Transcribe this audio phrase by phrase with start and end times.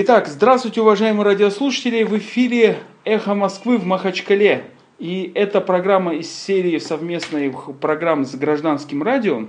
[0.00, 2.04] Итак, здравствуйте, уважаемые радиослушатели.
[2.04, 4.66] В эфире «Эхо Москвы» в Махачкале.
[5.00, 9.46] И это программа из серии совместных программ с гражданским радио,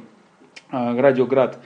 [0.71, 1.63] а, Радио Град.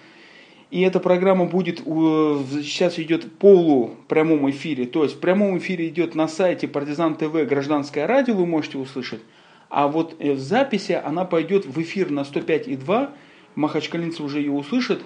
[0.69, 4.85] И эта программа будет, сейчас идет полу прямом эфире.
[4.85, 9.21] То есть в прямом эфире идет на сайте Партизан ТВ Гражданское радио, вы можете услышать.
[9.69, 13.11] А вот э, в записи она пойдет в эфир на 105,2.
[13.55, 14.99] Махачкалинцы уже ее услышат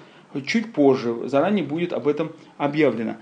[0.47, 1.27] чуть позже.
[1.27, 3.17] Заранее будет об этом объявлено.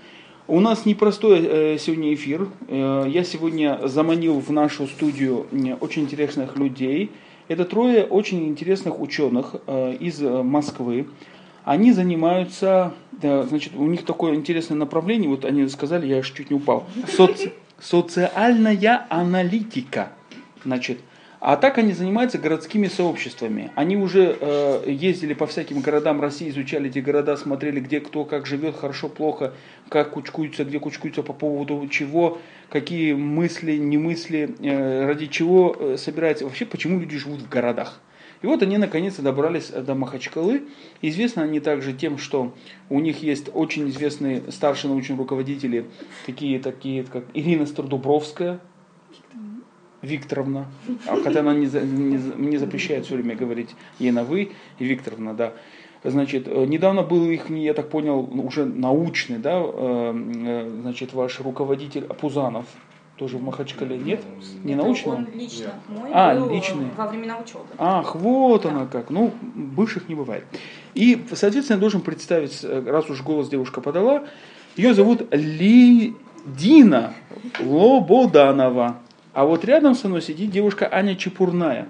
[0.48, 2.48] У нас непростой э, сегодня эфир.
[2.68, 5.48] Э, я сегодня заманил в нашу студию
[5.80, 7.10] очень интересных людей.
[7.48, 9.54] Это трое очень интересных ученых
[10.00, 11.06] из Москвы.
[11.64, 16.56] Они занимаются, значит, у них такое интересное направление, вот они сказали, я аж чуть не
[16.56, 20.10] упал, соци, социальная аналитика.
[20.64, 20.98] Значит,
[21.46, 23.70] а так они занимаются городскими сообществами.
[23.76, 28.46] Они уже э, ездили по всяким городам России, изучали эти города, смотрели, где кто как
[28.46, 29.52] живет, хорошо, плохо,
[29.88, 35.96] как кучкуются, где кучкуются по поводу чего, какие мысли, не мысли, э, ради чего э,
[35.98, 38.00] собирается, вообще почему люди живут в городах.
[38.42, 40.64] И вот они наконец-то добрались до Махачкалы.
[41.00, 42.56] Известны они также тем, что
[42.90, 45.86] у них есть очень известные старшие научные руководители,
[46.26, 48.58] такие, такие как Ирина Стардубровская,
[50.06, 50.66] Викторовна,
[51.06, 55.34] а хотя она не, не, не запрещает все время говорить ей на вы, и Викторовна,
[55.34, 55.52] да.
[56.04, 61.40] Значит, э, недавно был их, я так понял, уже научный, да, э, э, значит, ваш
[61.40, 62.66] руководитель Пузанов,
[63.16, 64.22] тоже в Махачкале, нет?
[64.62, 65.12] Не Это научный?
[65.12, 66.86] Он лично мой а, был личный.
[66.96, 67.64] во времена учебы.
[67.78, 68.70] Ах, вот да.
[68.70, 69.08] она как.
[69.08, 70.44] Ну, бывших не бывает.
[70.94, 74.24] И, соответственно, я должен представить, раз уж голос девушка подала,
[74.76, 77.14] ее зовут Лидина
[77.58, 79.00] Лободанова.
[79.36, 81.88] А вот рядом со мной сидит девушка Аня Чепурная.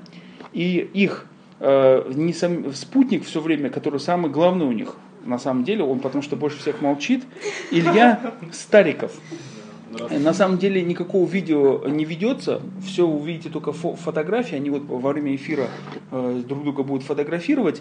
[0.53, 1.27] И их
[1.61, 6.01] э, не сам, спутник все время, который самый главный у них, на самом деле, он
[6.01, 7.23] потому что больше всех молчит,
[7.71, 9.13] Илья Стариков.
[10.11, 15.13] На самом деле никакого видео не ведется, все увидите только фо- фотографии, они вот во
[15.13, 15.69] время эфира
[16.11, 17.81] э, друг друга будут фотографировать,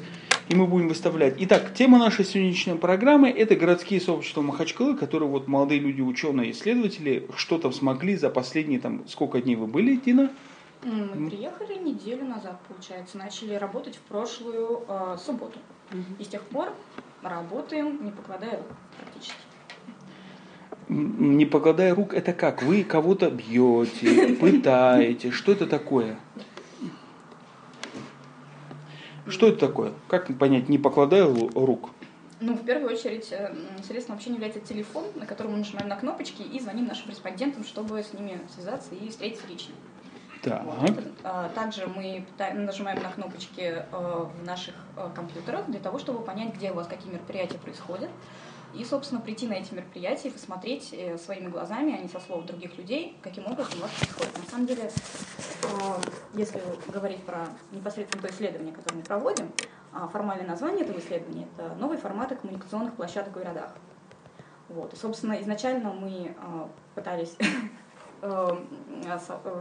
[0.49, 1.35] и мы будем выставлять.
[1.39, 7.27] Итак, тема нашей сегодняшней программы– это городские сообщества Махачкалы, которые вот молодые люди, ученые, исследователи,
[7.35, 10.31] что там смогли за последние, там, сколько дней вы были, Дина?
[10.83, 15.57] Мы приехали неделю назад, получается, начали работать в прошлую э, субботу.
[16.19, 16.69] И с тех пор
[17.23, 18.67] работаем, не покладая рук
[18.99, 19.39] практически
[20.87, 22.61] не покладая рук, это как?
[22.61, 25.31] Вы кого-то бьете, пытаете.
[25.31, 26.17] Что это такое?
[29.27, 29.93] Что это такое?
[30.07, 31.89] Как понять, не покладая рук?
[32.41, 36.41] Ну, в первую очередь, э, средством общения является телефон, на котором мы нажимаем на кнопочки
[36.41, 39.73] и звоним нашим респондентам, чтобы с ними связаться и встретиться лично.
[40.41, 40.63] Так.
[40.63, 40.91] Вот.
[41.23, 46.53] А, также мы нажимаем на кнопочки э, в наших э, компьютерах для того, чтобы понять,
[46.53, 48.09] где у вас какие мероприятия происходят,
[48.77, 52.45] и, собственно, прийти на эти мероприятия и посмотреть э, своими глазами, а не со слов
[52.45, 54.37] других людей, каким образом у вас происходит.
[54.37, 55.67] На самом деле, э,
[56.33, 59.51] если говорить про непосредственно то исследование, которое мы проводим,
[59.93, 63.71] а формальное название этого исследования– это новые форматы коммуникационных площадок в городах.
[64.67, 64.93] Вот.
[64.93, 67.37] И, собственно, изначально мы э, пытались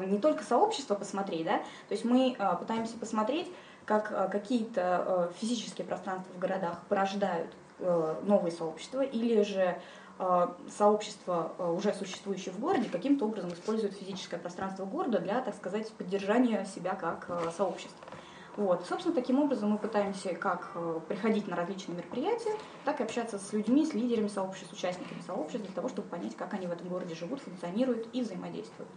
[0.07, 3.53] не только сообщество посмотреть, да, то есть мы пытаемся посмотреть,
[3.85, 9.77] как какие-то физические пространства в городах порождают новые сообщества, или же
[10.19, 15.55] э, сообщества, э, уже существующие в городе, каким-то образом используют физическое пространство города для, так
[15.55, 18.07] сказать, поддержания себя как сообщества.
[18.57, 18.87] Вот.
[18.87, 20.77] Собственно, таким образом мы пытаемся как
[21.09, 22.53] приходить на различные мероприятия,
[22.85, 26.37] так и общаться с людьми, с лидерами сообществ, с участниками сообществ, для того, чтобы понять,
[26.37, 28.89] как они в этом городе живут, функционируют и взаимодействуют.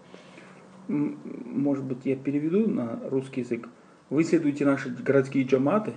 [0.87, 3.67] Может быть, я переведу на русский язык.
[4.11, 5.95] Вы исследуете наши городские джаматы,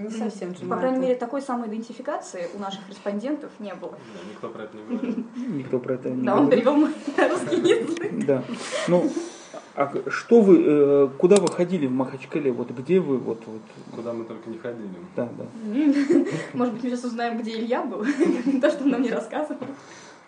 [0.00, 3.92] не совсем По крайней мере, такой самоидентификации у наших респондентов не было.
[3.92, 5.24] Да, никто про это не говорил.
[5.36, 6.88] Никто про это не Да, он перевел на
[7.28, 8.26] русский язык.
[8.26, 8.42] Да.
[8.88, 9.10] Ну,
[9.74, 12.52] а что вы, э, куда вы ходили в Махачкале?
[12.52, 13.18] Вот где вы?
[13.18, 13.62] Вот, вот.
[13.94, 14.88] Куда мы только не ходили.
[15.16, 15.46] Да, да.
[16.52, 18.04] Может быть, мы сейчас узнаем, где Илья был.
[18.60, 19.66] То, что он нам не рассказывал.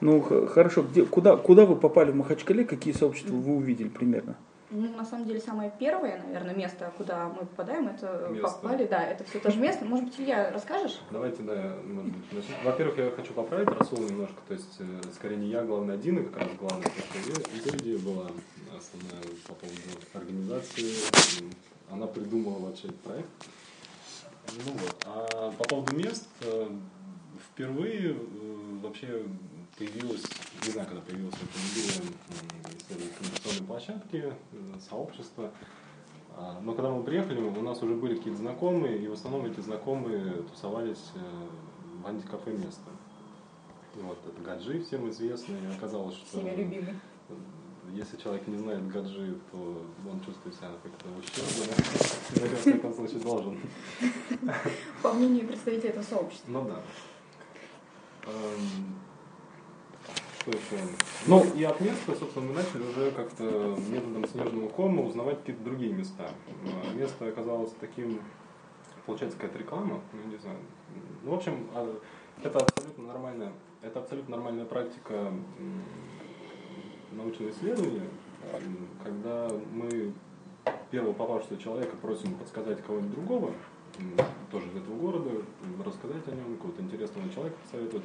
[0.01, 0.83] Ну, хорошо.
[0.83, 2.65] Где, куда, куда вы попали в Махачкале?
[2.65, 4.37] Какие сообщества вы увидели примерно?
[4.73, 8.49] Ну, на самом деле, самое первое, наверное, место, куда мы попадаем, это место.
[8.49, 9.85] попали, да, это все то же место.
[9.85, 10.99] Может быть, Илья, расскажешь?
[11.11, 15.49] Давайте, да, может быть, Во-первых, я хочу поправить Расул немножко, то есть, э, скорее, не
[15.49, 18.29] я главный один, а как раз главный, потому что идея была
[18.75, 19.81] основная по поводу
[20.15, 20.95] организации,
[21.91, 23.29] она придумала вообще этот проект.
[24.65, 26.69] Ну вот, а по поводу мест, э,
[27.53, 28.17] впервые э,
[28.83, 29.23] вообще
[29.79, 30.23] появилась,
[30.65, 32.03] не знаю, когда появилась эта идея
[33.19, 35.51] коммуникационной площадки, э, сообщества.
[36.63, 40.43] Но когда мы приехали, у нас уже были какие-то знакомые, и в основном эти знакомые
[40.45, 41.21] тусовались э,
[42.03, 42.91] в антикафе место.
[43.97, 45.63] Вот, это гаджи всем известный.
[45.63, 46.39] И оказалось, что...
[46.39, 46.95] Всеми любимый.
[47.93, 51.75] Если человек не знает гаджи, то он чувствует себя как-то ущербно.
[52.41, 53.61] Но, в всяком случае, должен.
[55.03, 56.51] По мнению представителей этого сообщества.
[56.51, 56.83] Ну да.
[60.47, 60.83] Еще?
[61.27, 65.93] Ну- и от места, собственно, мы начали уже как-то методом снежного кома узнавать какие-то другие
[65.93, 66.31] места.
[66.65, 68.21] Э, Место оказалось таким,
[69.07, 70.59] получается, какая-то реклама, ну, не знаю.
[71.23, 71.97] Ну, в общем, а,
[72.43, 73.53] это абсолютно нормальная,
[73.83, 75.33] это абсолютно нормальная практика
[77.13, 78.09] научного исследования,
[79.05, 80.13] когда мы
[80.91, 83.53] первого попавшего человека просим подсказать кого-нибудь другого,
[84.51, 85.31] тоже из этого города,
[85.85, 88.05] рассказать о нем, какого-то интересного человека посоветовать.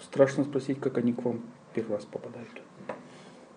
[0.00, 1.40] Страшно спросить, как они к вам
[1.74, 2.50] первый раз попадают.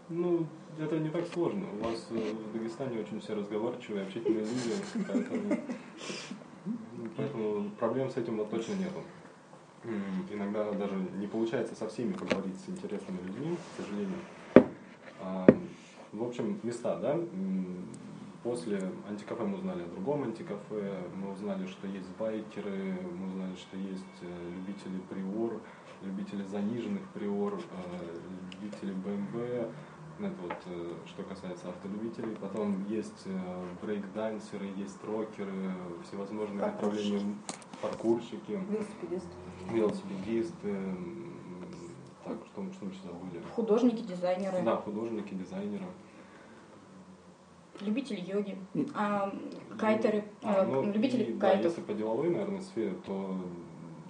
[0.10, 0.46] Ну,
[0.80, 1.66] это не так сложно.
[1.80, 5.60] У вас э, в Дагестане очень все разговорчивые, общительные люди, поэтому,
[7.18, 9.04] поэтому проблем с этим вот точно нету.
[10.32, 14.20] Иногда даже не получается со всеми поговорить с интересными людьми, к сожалению.
[15.22, 15.46] А,
[16.12, 17.20] В общем, места, да?
[18.44, 18.80] После
[19.10, 24.06] антикафе мы узнали о другом антикафе, мы узнали, что есть байкеры, мы узнали, что есть
[24.22, 25.60] э, любители приор,
[26.02, 28.18] любители заниженных приор, э,
[28.62, 29.70] любители BMW,
[30.20, 32.36] это вот э, что касается автолюбителей.
[32.36, 35.52] Потом есть э, брейк-дансеры, есть рокеры,
[36.08, 37.14] всевозможные Паркурщики.
[37.14, 37.36] направления,
[37.82, 39.28] паркурщики, Велосипедист.
[39.72, 40.76] велосипедисты,
[42.26, 43.42] так, что, мы- что мы сейчас забыли?
[43.56, 45.86] Художники, дизайнеры, Да, художники, дизайнеры.
[47.82, 48.58] любители йоги,
[48.96, 49.32] а,
[49.78, 51.66] кайтеры, А, ну, любители и, да, кайтов.
[51.66, 53.38] если по деловой, наверное, сфере, то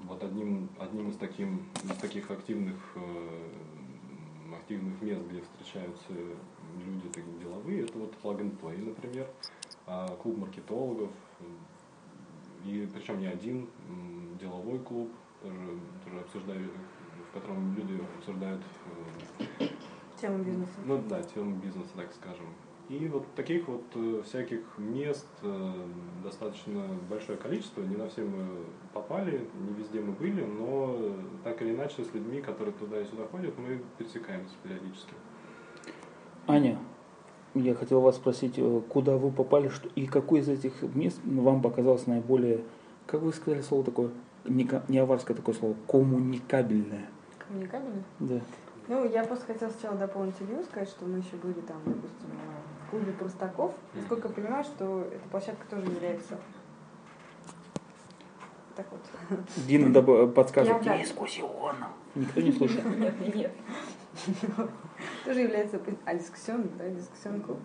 [0.07, 3.49] вот одним, одним из, таким, из таких активных, э,
[4.57, 6.13] активных мест, где встречаются
[6.85, 9.27] люди такие деловые, это вот Plug and Play, например,
[9.85, 11.11] а, клуб маркетологов,
[12.65, 13.69] и причем не один,
[14.39, 15.11] деловой клуб,
[15.41, 16.69] тоже, тоже обсуждаю,
[17.29, 18.61] в котором люди обсуждают
[19.59, 19.67] э,
[20.19, 20.71] Тема бизнеса.
[20.85, 22.47] ну да, тему бизнеса, так скажем.
[22.89, 25.73] И вот таких вот э, всяких мест э,
[26.23, 27.81] достаточно большое количество.
[27.81, 28.47] Не на все мы
[28.93, 30.97] попали, не везде мы были, но
[31.43, 35.13] так или иначе с людьми, которые туда и сюда ходят, мы пересекаемся периодически.
[36.47, 36.77] Аня,
[37.55, 41.61] я хотел вас спросить, э, куда вы попали, что, и какое из этих мест вам
[41.61, 42.63] показалось наиболее,
[43.05, 44.11] как вы сказали слово такое,
[44.45, 47.09] не, не аварское такое слово, коммуникабельное.
[47.37, 48.03] Коммуникабельно?
[48.21, 48.39] Да.
[48.87, 52.29] Ну, я просто хотела сначала дополнить Илью, сказать, что мы еще были там, допустим,
[52.89, 53.73] клубе простаков.
[53.93, 56.37] Насколько я понимаю, что эта площадка тоже является
[58.75, 59.01] так вот,
[59.65, 61.75] Дина доб- подсказывает, Я в дискуссион.
[62.13, 62.85] Никто не слышит.
[62.97, 63.51] Нет, нет.
[65.25, 67.57] тоже является а, дискуссионным, да, дискуссионный клуб.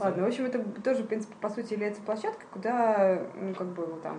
[0.00, 3.86] Ладно, в общем, это тоже, в принципе, по сути, является площадкой, куда, ну, как бы,
[4.02, 4.18] там,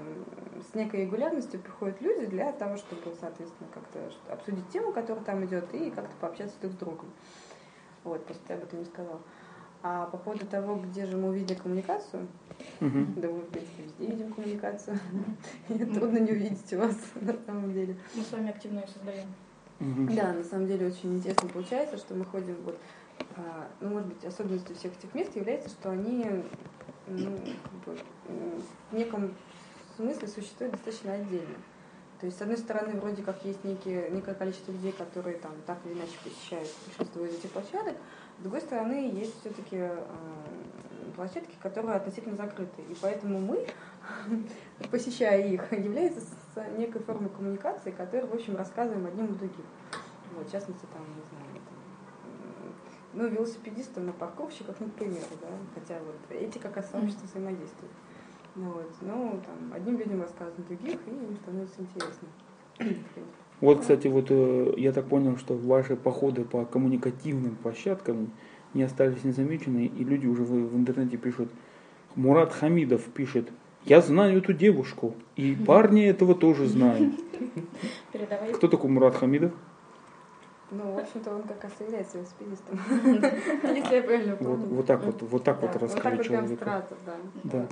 [0.72, 4.00] с некой регулярностью приходят люди для того, чтобы, соответственно, как-то
[4.32, 7.10] обсудить тему, которая там идет, и как-то пообщаться друг с другом.
[8.06, 9.20] Вот, просто я об этом не сказала.
[9.82, 12.28] А по поводу того, где же мы увидели коммуникацию,
[12.82, 13.14] Мгм.
[13.16, 15.00] да мы, в принципе, везде видим коммуникацию.
[15.68, 17.96] Трудно не увидеть у вас, на самом деле.
[18.14, 19.28] Мы с вами активно ее создаем.
[20.14, 22.78] Да, на самом деле очень интересно получается, что мы ходим вот,
[23.38, 26.26] а, ну, может быть, особенностью всех этих мест является, что они,
[27.08, 27.38] ну,
[27.86, 28.00] как бы,
[28.92, 29.34] в неком
[29.96, 31.56] смысле существуют достаточно отдельно.
[32.20, 35.78] То есть, с одной стороны, вроде как есть некие, некое количество людей, которые там так
[35.86, 37.96] или иначе посещают большинство из этих площадок,
[38.40, 39.90] с другой стороны, есть все-таки
[41.16, 42.82] площадки, которые относительно закрыты.
[42.84, 43.68] И поэтому мы,
[44.92, 46.22] посещая их, является
[46.78, 49.66] некой формой коммуникации, которую, в общем, рассказываем одним и другим.
[50.34, 52.74] Вот, в частности, там, не знаю, там,
[53.12, 57.92] ну, велосипедистам и парковщиков, ну, к примеру, да, хотя вот эти как раз сообщества взаимодействуют.
[58.56, 62.28] Ну, вот, ну, там, одним людям рассказывают других, и им становится интересно.
[63.62, 68.32] Вот, кстати, вот э, я так понял, что ваши походы по коммуникативным площадкам
[68.74, 71.50] не остались незамечены, и люди уже в, в интернете пишут.
[72.16, 73.50] Мурат Хамидов пишет,
[73.86, 77.14] я знаю эту девушку, и парни этого тоже знают.
[78.54, 79.52] Кто такой Мурат Хамидов?
[80.72, 82.80] Ну, в общем-то, он как раз и является велосипедистом.
[83.76, 84.76] Если я правильно Вот, помню.
[84.76, 86.86] вот так вот, вот так вот вот так раскрыть вот прям человека.
[87.44, 87.66] да.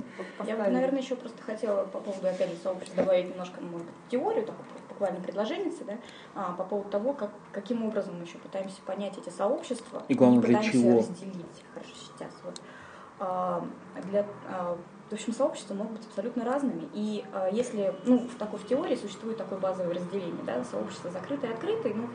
[0.44, 4.44] Я, наверное, еще просто хотела по поводу, опять же, сообщества добавить немножко, может быть, теорию,
[4.46, 5.96] такую буквально предложение, да,
[6.34, 10.40] а, по поводу того, как, каким образом мы еще пытаемся понять эти сообщества И главное,
[10.42, 10.98] для пытаемся чего.
[10.98, 11.64] разделить.
[11.72, 12.60] Хорошо, сейчас вот.
[13.20, 13.64] А,
[14.10, 14.76] для, а,
[15.08, 16.88] в общем, сообщества могут быть абсолютно разными.
[16.94, 21.52] И а, если, ну, в такой в теории существует такое базовое разделение, да, сообщества закрытые
[21.52, 22.08] и открытые, ну,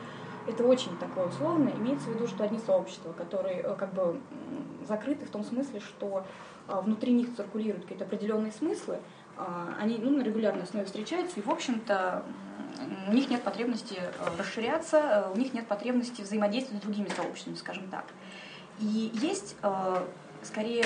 [0.46, 1.70] это очень такое условно.
[1.76, 4.20] Имеется в виду, что одни сообщества, которые э, как бы
[4.86, 6.24] закрыты в том смысле, что
[6.66, 9.00] а, внутри них циркулируют какие-то определенные смыслы,
[9.36, 12.22] а, они ну, на регулярной основе встречаются, и, в общем-то,
[13.08, 17.54] у них нет потребности э, расширяться, э, у них нет потребности взаимодействовать с другими сообществами,
[17.54, 18.04] скажем так.
[18.80, 19.56] И есть,
[20.42, 20.84] скорее,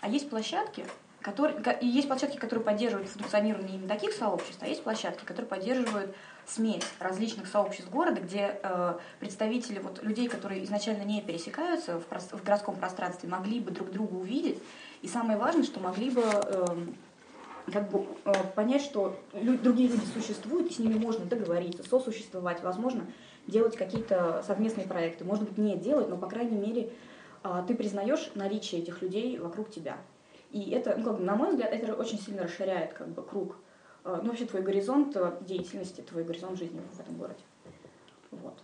[0.00, 0.84] а есть площадки,
[1.20, 6.16] которые, и есть площадки, которые поддерживают функционирование именно таких сообществ, а есть площадки, которые поддерживают
[6.48, 12.44] смесь различных сообществ города, где э, представители вот, людей, которые изначально не пересекаются в, в
[12.44, 14.58] городском пространстве, могли бы друг друга увидеть.
[15.02, 16.66] И самое важное, что могли бы э,
[17.72, 22.62] как бы, э, понять, что лю- другие люди существуют, и с ними можно договориться, сосуществовать,
[22.62, 23.06] возможно,
[23.46, 25.24] делать какие-то совместные проекты.
[25.24, 26.90] Может быть, не делать, но, по крайней мере,
[27.44, 29.98] э, ты признаешь наличие этих людей вокруг тебя.
[30.50, 33.56] И это, ну, как бы, на мой взгляд, это очень сильно расширяет как бы, круг
[34.16, 37.40] ну, вообще твой горизонт э, деятельности, твой горизонт жизни в этом городе.
[38.30, 38.54] Вот.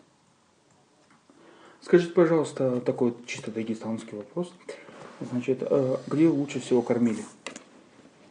[1.81, 4.53] Скажите, пожалуйста, такой чисто дагестанский вопрос.
[5.21, 7.25] Значит, э, где лучше всего кормили?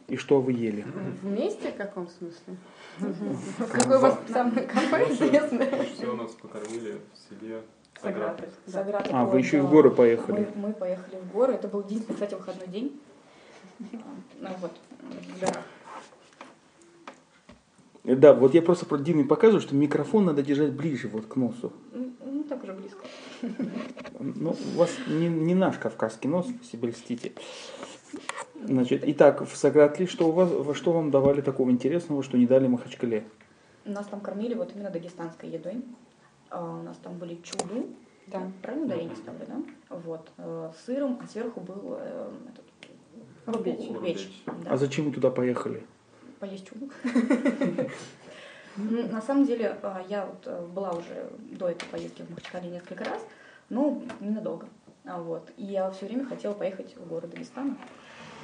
[0.08, 0.84] И что вы ели?
[1.22, 2.56] Вместе в каком смысле?
[3.70, 5.86] Какой у вас самый кафе известный?
[5.94, 7.62] Все нас покормили в селе
[8.00, 9.10] Саграты.
[9.12, 10.48] А, вы еще и в горы поехали?
[10.54, 11.54] Мы, мы поехали в горы.
[11.54, 13.00] Это был единственный, кстати, выходной день.
[13.78, 15.64] Ну вот, в горах.
[18.04, 21.72] Да, вот я просто про Диме показываю, что микрофон надо держать ближе вот к носу.
[21.92, 22.98] Ну, так уже близко.
[24.20, 27.32] Ну, у вас не, не наш кавказский нос, себе льстите.
[28.62, 32.66] Значит, итак, в Сагратли что, у вас, что вам давали такого интересного, что не дали
[32.66, 33.24] Махачкале?
[33.86, 35.82] Нас там кормили вот именно дагестанской едой.
[36.50, 37.86] А, у нас там были чуду,
[38.26, 38.50] да.
[38.62, 39.96] правильно ударение ставлю, да?
[39.96, 43.90] Вот, э, сыром, а сверху был э, этот, рубеч.
[43.90, 44.70] рубеч да.
[44.70, 45.84] А зачем вы туда поехали?
[46.44, 46.90] Поесть чугу.
[48.76, 52.68] Ну, на самом деле, а, я вот э, была уже до этой поездки в Махачкале
[52.68, 53.24] несколько раз,
[53.68, 54.66] но ненадолго.
[55.04, 55.48] А, вот.
[55.56, 57.76] И я все время хотела поехать в город Дагестана.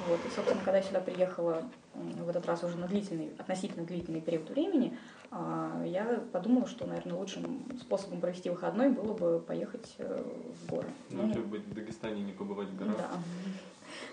[0.07, 0.19] Вот.
[0.25, 4.49] И, собственно, когда я сюда приехала в этот раз уже на длительный, относительно длительный период
[4.49, 4.97] времени,
[5.31, 10.23] а, я подумала, что, наверное, лучшим способом провести выходной было бы поехать э,
[10.63, 10.87] в горы.
[11.09, 12.95] Ну, ну быть в Дагестане, не побывать в горах.
[12.97, 13.09] Да.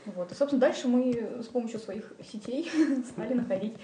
[0.07, 0.33] Вот.
[0.33, 2.71] И, собственно, дальше мы с помощью своих сетей
[3.09, 3.75] стали находить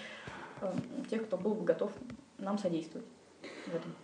[0.60, 0.72] э,
[1.10, 1.92] тех, кто был бы готов
[2.38, 3.06] нам содействовать
[3.66, 3.94] в этом.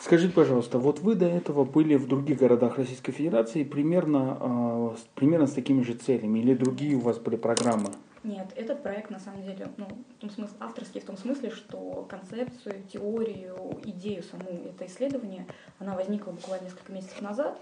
[0.00, 5.46] Скажите, пожалуйста, вот вы до этого были в других городах Российской Федерации примерно, э, примерно
[5.46, 7.90] с такими же целями или другие у вас были программы?
[8.26, 12.06] Нет, этот проект на самом деле ну, в том смысле, авторский в том смысле, что
[12.08, 15.46] концепцию, теорию, идею саму это исследование,
[15.78, 17.56] она возникла буквально несколько месяцев назад,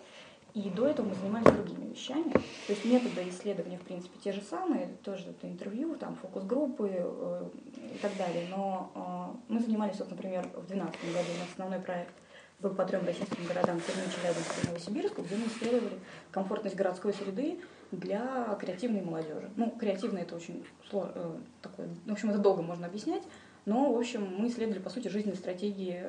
[0.55, 2.31] и до этого мы занимались другими вещами.
[2.31, 7.49] То есть методы исследования, в принципе, те же самые, тоже это интервью, там, фокус-группы э,
[7.93, 8.47] и так далее.
[8.49, 12.15] Но э, мы занимались, вот, например, в 2012 году у нас основной проект
[12.61, 15.99] был по трем российским городам Перми, Челябинску и Новосибирску, где мы исследовали
[16.31, 19.51] комфортность городской среды для креативной молодежи.
[19.57, 23.25] Ну, креативно это очень сложно, э, такое, в общем, это долго можно объяснять,
[23.67, 26.05] но, в общем, мы исследовали, по сути, жизненные стратегии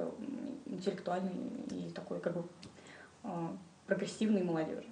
[0.67, 1.31] интеллектуальной
[1.71, 2.43] и такой, как бы,
[3.23, 3.47] э,
[3.87, 4.85] прогрессивной молодежи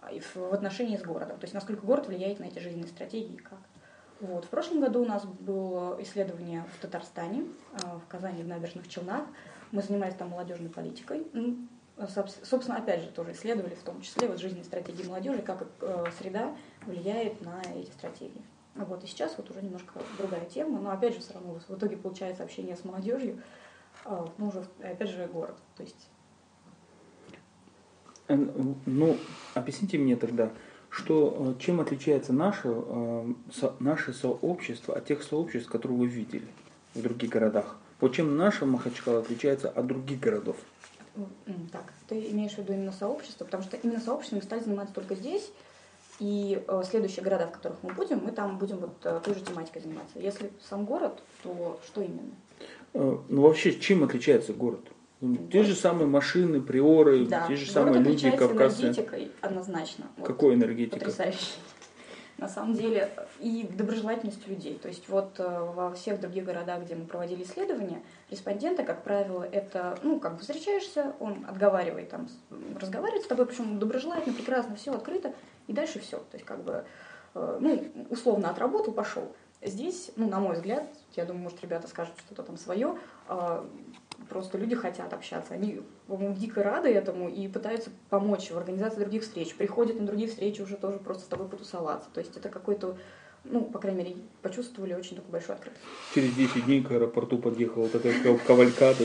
[0.00, 1.38] а, в отношении с городом.
[1.38, 3.58] То есть насколько город влияет на эти жизненные стратегии и как.
[4.20, 4.44] Вот.
[4.44, 7.44] В прошлом году у нас было исследование в Татарстане,
[7.82, 9.24] а, в Казани, в Набережных Челнах.
[9.72, 11.26] Мы занимались там молодежной политикой.
[11.32, 11.68] Ну,
[12.06, 16.56] собственно, опять же, тоже исследовали в том числе вот жизненные стратегии молодежи, как э, среда
[16.86, 18.42] влияет на эти стратегии.
[18.74, 19.04] Вот.
[19.04, 22.42] И сейчас вот уже немножко другая тема, но опять же все равно в итоге получается
[22.42, 23.42] общение с молодежью,
[24.04, 25.56] а, ну уже опять же город.
[25.76, 26.08] То есть
[28.86, 29.16] ну,
[29.54, 30.50] объясните мне тогда,
[30.88, 33.32] что, э, чем отличается наше, э,
[33.78, 36.46] наше сообщество от тех сообществ, которые вы видели
[36.94, 37.76] в других городах?
[38.00, 40.56] Вот чем наше Махачкала отличается от других городов?
[41.72, 45.14] Так, ты имеешь в виду именно сообщество, потому что именно сообществом мы стали заниматься только
[45.14, 45.50] здесь,
[46.20, 49.40] и э, следующие города, в которых мы будем, мы там будем вот э, той же
[49.40, 50.18] тематикой заниматься.
[50.18, 52.32] Если сам город, то что именно?
[52.92, 54.86] Э, ну вообще, чем отличается город?
[55.20, 57.46] Ну, те же самые машины, приоры, да.
[57.46, 58.84] те же самые люди, кавказцы.
[58.84, 60.06] энергетикой однозначно.
[60.24, 60.98] Какой энергетикой?
[60.98, 61.56] Потрясающе.
[62.38, 64.78] На самом деле, и доброжелательностью людей.
[64.78, 69.42] То есть вот э, во всех других городах, где мы проводили исследования, респонденты, как правило,
[69.42, 72.28] это, ну, как бы встречаешься, он отговаривает, там,
[72.80, 75.34] разговаривает с тобой, причем доброжелательно, прекрасно, все открыто,
[75.66, 76.16] и дальше все.
[76.16, 76.86] То есть, как бы,
[77.34, 79.30] э, ну, условно отработал, пошел.
[79.60, 82.96] Здесь, ну, на мой взгляд, я думаю, может, ребята скажут что-то там свое,
[83.28, 83.68] а,
[84.28, 85.54] просто люди хотят общаться.
[85.54, 89.54] Они, по-моему, дико рады этому и пытаются помочь в организации других встреч.
[89.54, 92.08] Приходят на другие встречи уже тоже просто с тобой потусоваться.
[92.12, 92.96] То есть это какой-то
[93.44, 95.82] ну, по крайней мере, почувствовали очень такую большую открытость.
[96.14, 98.14] Через 10 дней к аэропорту подъехала такая
[98.46, 99.04] кавалькада,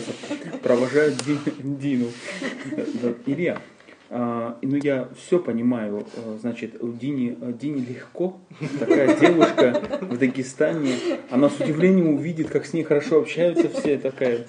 [0.61, 1.15] провожает
[1.63, 2.07] Дину.
[3.25, 3.61] Илья,
[4.09, 6.05] А, и, ну, я все понимаю.
[6.15, 8.37] А, Значит, Дини, а, Дине легко.
[8.79, 10.93] Такая девушка в Дагестане.
[11.31, 13.97] Она с удивлением увидит, как с ней хорошо общаются все.
[13.97, 14.45] Такая.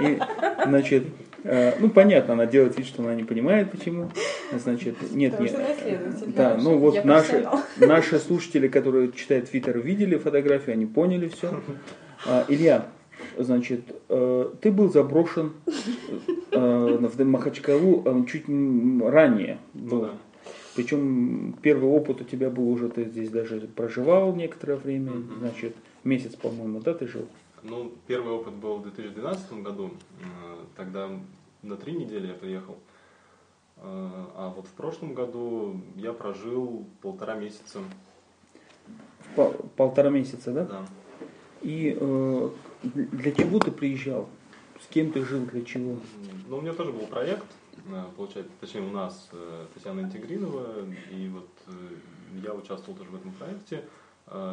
[0.00, 0.18] И,
[0.66, 1.04] значит,
[1.44, 4.10] а, ну, понятно, она делает вид, что она не понимает, почему.
[4.52, 6.34] Значит, нет, Потому нет.
[6.34, 7.46] Да, ну вот Я наши,
[7.78, 11.60] наши слушатели, которые читают Твиттер, видели фотографию, они поняли все.
[12.48, 12.86] Илья,
[13.44, 15.52] значит, э, ты был заброшен
[16.52, 19.58] э, в Махачкалу э, чуть ранее.
[19.74, 20.10] Ну да.
[20.76, 25.38] Причем первый опыт у тебя был уже, ты здесь даже проживал некоторое время, Мгм.
[25.40, 27.26] значит, месяц, по-моему, да, ты жил?
[27.62, 29.90] Ну, первый опыт был в 2012 году.
[30.20, 30.24] Э,
[30.76, 31.08] Тогда
[31.62, 32.76] на три недели я приехал.
[33.76, 33.82] Э,
[34.36, 37.80] А вот в прошлом году я прожил полтора месяца.
[39.36, 40.64] Пол- полтора месяца, да?
[40.64, 40.86] Да.
[41.62, 42.48] И э,
[42.82, 44.28] для чего ты приезжал?
[44.82, 45.98] С кем ты жил, для чего?
[46.48, 47.46] Ну, у меня тоже был проект,
[47.86, 51.72] э, получается, точнее у нас э, Татьяна Интегринова, и вот э,
[52.42, 53.84] я участвовал тоже в этом проекте.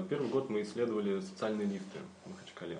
[0.09, 2.79] Первый год мы исследовали социальные лифты в Махачкале.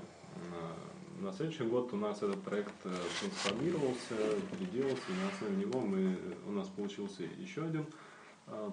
[1.19, 4.15] На следующий год у нас этот проект трансформировался,
[4.51, 7.85] переделался, и на основе него мы, у нас получился еще один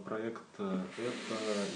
[0.07, 0.41] проект.
[0.55, 0.87] Это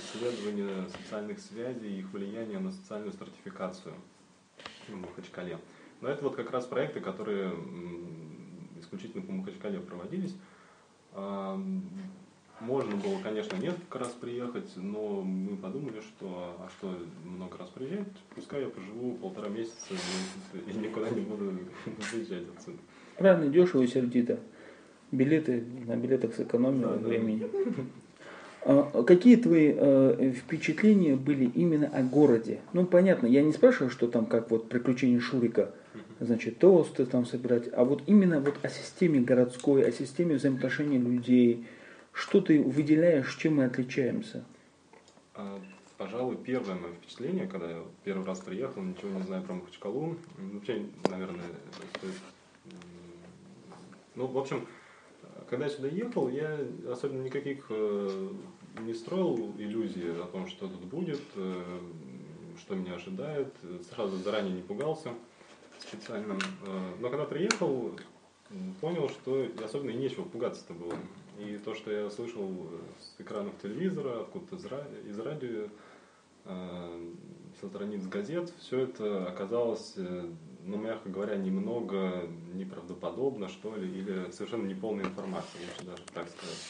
[0.00, 3.92] исследование социальных связей и их влияния на социальную стратификацию
[4.96, 5.58] в Махачкале.
[6.00, 7.52] Но это вот как раз проекты, которые
[8.80, 10.34] исключительно по Махачкале проводились.
[11.14, 11.60] А,
[12.60, 16.92] Можно было, конечно, несколько раз приехать, но мы подумали, что а что
[17.24, 19.94] много раз приезжать, пускай я поживу полтора месяца
[20.54, 21.52] и никуда не буду
[22.12, 22.78] выезжать отсюда.
[23.16, 24.40] Правильно, дешево и сердито.
[25.12, 27.08] Билеты, на билетах сэкономили Да, да.
[27.08, 27.46] времени.
[27.46, 28.07] А
[28.62, 32.60] Какие твои э, впечатления были именно о городе?
[32.72, 35.72] Ну, понятно, я не спрашиваю, что там, как вот приключения Шурика,
[36.20, 41.66] значит, тосты там собирать, а вот именно вот о системе городской, о системе взаимоотношений людей.
[42.12, 44.44] Что ты выделяешь, чем мы отличаемся?
[45.34, 45.60] А,
[45.98, 50.86] Пожалуй, первое мое впечатление, когда я первый раз приехал, ничего не знаю про Махачкалу, вообще,
[51.10, 51.42] наверное,
[51.96, 52.14] стоит...
[54.14, 54.64] Ну, в общем,
[55.48, 56.58] когда я сюда ехал, я
[56.90, 58.28] особенно никаких э,
[58.80, 61.80] не строил иллюзий о том, что тут будет, э,
[62.58, 63.52] что меня ожидает,
[63.90, 65.10] сразу заранее не пугался
[65.78, 66.34] специально.
[66.66, 67.92] Э, Но когда приехал,
[68.80, 70.94] понял, что особенно и нечего пугаться-то было.
[71.38, 74.56] И то, что я слышал э, с экранов телевизора, откуда-то
[75.08, 75.68] из радио,
[76.44, 77.12] э,
[77.60, 80.30] со страниц газет, все это оказалось, э,
[80.68, 86.66] ну, мягко говоря, немного неправдоподобно, что ли, или совершенно неполная информация, лучше даже так сказать.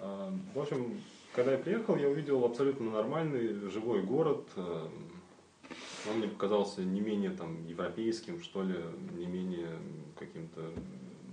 [0.00, 1.00] А, В общем,
[1.34, 4.46] когда я приехал, я увидел абсолютно нормальный, живой город.
[4.56, 4.88] э,
[6.10, 8.76] Он мне показался не менее там европейским, что ли,
[9.16, 9.78] не менее
[10.18, 10.70] каким-то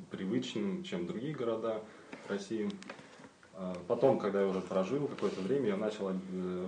[0.10, 1.84] привычным, чем другие города
[2.30, 2.70] России.
[3.62, 6.14] А Потом, когда я уже прожил какое-то время, я начал э,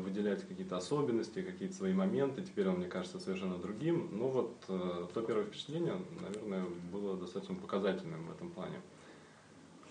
[0.03, 2.43] выделять какие-то особенности, какие-то свои моменты.
[2.43, 4.10] Теперь он мне кажется совершенно другим.
[4.12, 8.79] Но вот э, то первое впечатление, наверное, было достаточно показательным в этом плане.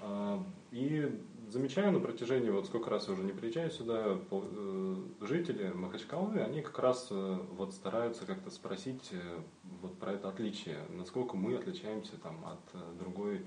[0.01, 1.11] А, И
[1.49, 6.63] замечаю на протяжении, вот сколько раз я уже не приезжаю сюда, э, жители Махачкалы, они
[6.63, 9.11] как раз вот стараются как-то спросить
[9.81, 13.41] вот про это отличие, насколько мы отличаемся там от другой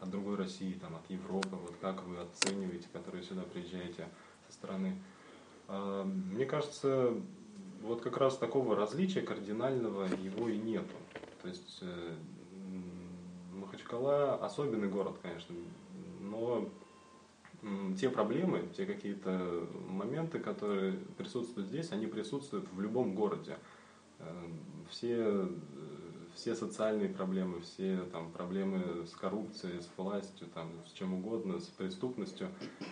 [0.00, 4.08] от другой России, там, от Европы, вот как вы оцениваете, которые сюда приезжаете
[4.46, 4.94] со стороны.
[5.66, 7.14] А, Мне кажется,
[7.82, 10.94] вот как раз такого различия кардинального его и нету.
[11.42, 12.14] То есть э,
[13.52, 15.54] Махачкала особенный город, конечно,
[16.20, 16.68] но
[17.98, 23.56] те проблемы, те какие-то моменты, которые присутствуют здесь, они присутствуют в любом городе.
[24.18, 24.46] Э,
[24.90, 25.48] Все,
[26.38, 31.64] все социальные проблемы, все там, проблемы с коррупцией, с властью, там, с чем угодно, с
[31.64, 32.46] преступностью,
[32.80, 32.84] э,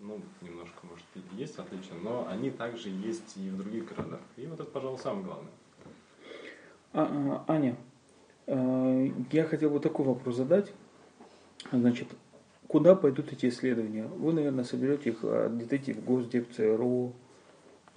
[0.00, 4.20] ну, немножко, может, и есть отличия, но они также есть и в других городах.
[4.36, 5.52] И вот это, пожалуй, самое главное.
[6.92, 7.76] А, а, Аня,
[8.46, 10.72] э, я хотел вот такой вопрос задать.
[11.72, 12.08] Значит,
[12.68, 14.06] куда пойдут эти исследования?
[14.06, 17.12] Вы, наверное, соберете их, отдадите в Госдеп, ЦРУ.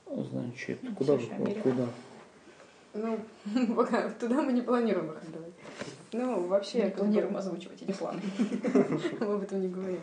[0.07, 1.19] Значит, куда,
[1.61, 1.89] куда?
[2.93, 3.19] Ну,
[3.75, 5.53] пока туда мы не планируем их отдавать.
[6.11, 8.21] Ну, вообще, Не бы- планируем озвучивать эти планы.
[9.19, 10.01] мы об этом не говорим.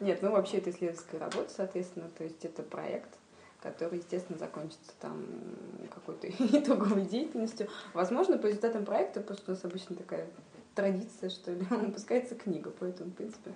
[0.00, 3.10] Нет, ну вообще это исследовательская работа, соответственно, то есть это проект,
[3.62, 5.24] который, естественно, закончится там
[5.94, 7.68] какой-то итоговой деятельностью.
[7.92, 10.26] Возможно, по результатам проекта, просто у нас обычно такая
[10.74, 13.52] традиция, что ли, выпускается книга, поэтому, в принципе,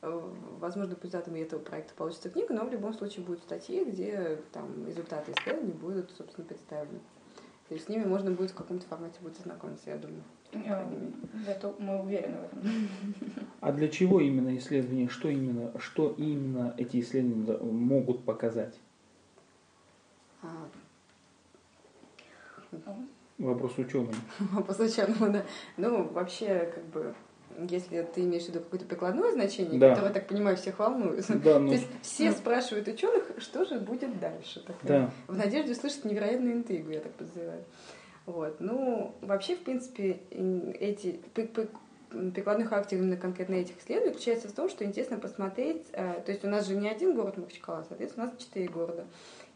[0.00, 4.86] возможно, по результатам этого проекта получится книга, но в любом случае будут статьи, где там
[4.86, 7.00] результаты исследований будут, собственно, представлены.
[7.68, 10.22] То есть с ними можно будет в каком-то формате будет ознакомиться, я думаю.
[11.46, 12.88] Это мы уверены в этом.
[13.60, 15.08] А для чего именно исследования?
[15.08, 18.78] Что именно, что именно эти исследования могут показать?
[20.42, 20.68] А,
[23.38, 24.14] Вопрос ученый.
[24.38, 25.44] Вопрос ученого, да.
[25.76, 27.14] Ну, вообще, как бы,
[27.68, 29.90] если ты имеешь в виду какое-то прикладное значение, Да.
[29.90, 31.24] которое, я так понимаю, всех волнует.
[31.42, 34.62] Да, ну, То есть все спрашивают ученых, что же будет дальше.
[34.66, 35.10] Так, да.
[35.28, 37.64] В надежде услышать невероятную интригу, я так подозреваю.
[38.26, 38.60] Вот.
[38.60, 41.68] Ну, вообще, в принципе, ин- эти при- при-
[42.30, 46.44] прикладной характер именно конкретно этих исследований заключается в том, что интересно посмотреть, э, то есть
[46.44, 49.06] у нас же не один город Махачкала, соответственно, у нас четыре города.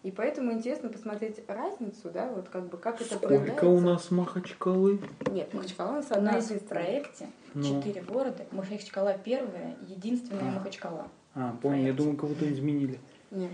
[0.06, 3.66] И поэтому интересно посмотреть разницу, да, вот как бы как это Сколько проявляется.
[3.66, 5.00] у нас Махачкалы?
[5.32, 7.64] Нет, Махачкала у нас У одна нас в проекте Ну.
[7.64, 8.46] четыре города.
[8.52, 10.58] Махачкала первая, единственная А.
[10.60, 11.08] Махачкала.
[11.34, 13.00] А, помню, я думаю, кого-то изменили.
[13.32, 13.50] Нет.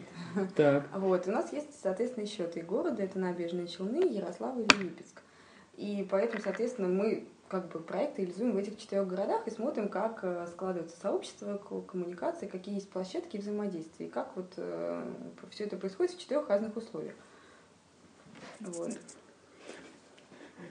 [0.54, 0.88] Так.
[0.94, 3.02] Вот, у нас есть, соответственно, еще три города.
[3.02, 5.22] Это Набережные Челны, Ярославль и Липецк.
[5.78, 10.20] И поэтому, соответственно, мы как бы проект реализуем в этих четырех городах и смотрим, как
[10.22, 14.58] э, складывается сообщество, коммуникации, какие есть площадки взаимодействия, и как вот
[15.50, 17.14] все это происходит в четырех разных условиях.
[18.60, 18.92] Вот.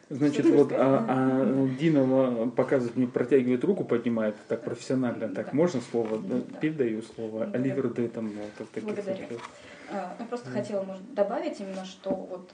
[0.10, 5.30] Значит, вот а, а, Дина показывает мне, протягивает руку, поднимает так профессионально.
[5.30, 5.52] Так, Да.
[5.54, 6.18] можно слово?
[6.20, 6.36] Да.
[6.50, 7.46] Да, Передаю слово.
[7.46, 7.58] Да.
[7.58, 8.08] Оливер Д.
[8.10, 9.18] там вот, вот таких Благодарю.
[9.20, 9.50] случаев.
[9.90, 10.58] А, Я просто Мгм.
[10.58, 12.52] хотела, может, добавить именно, что вот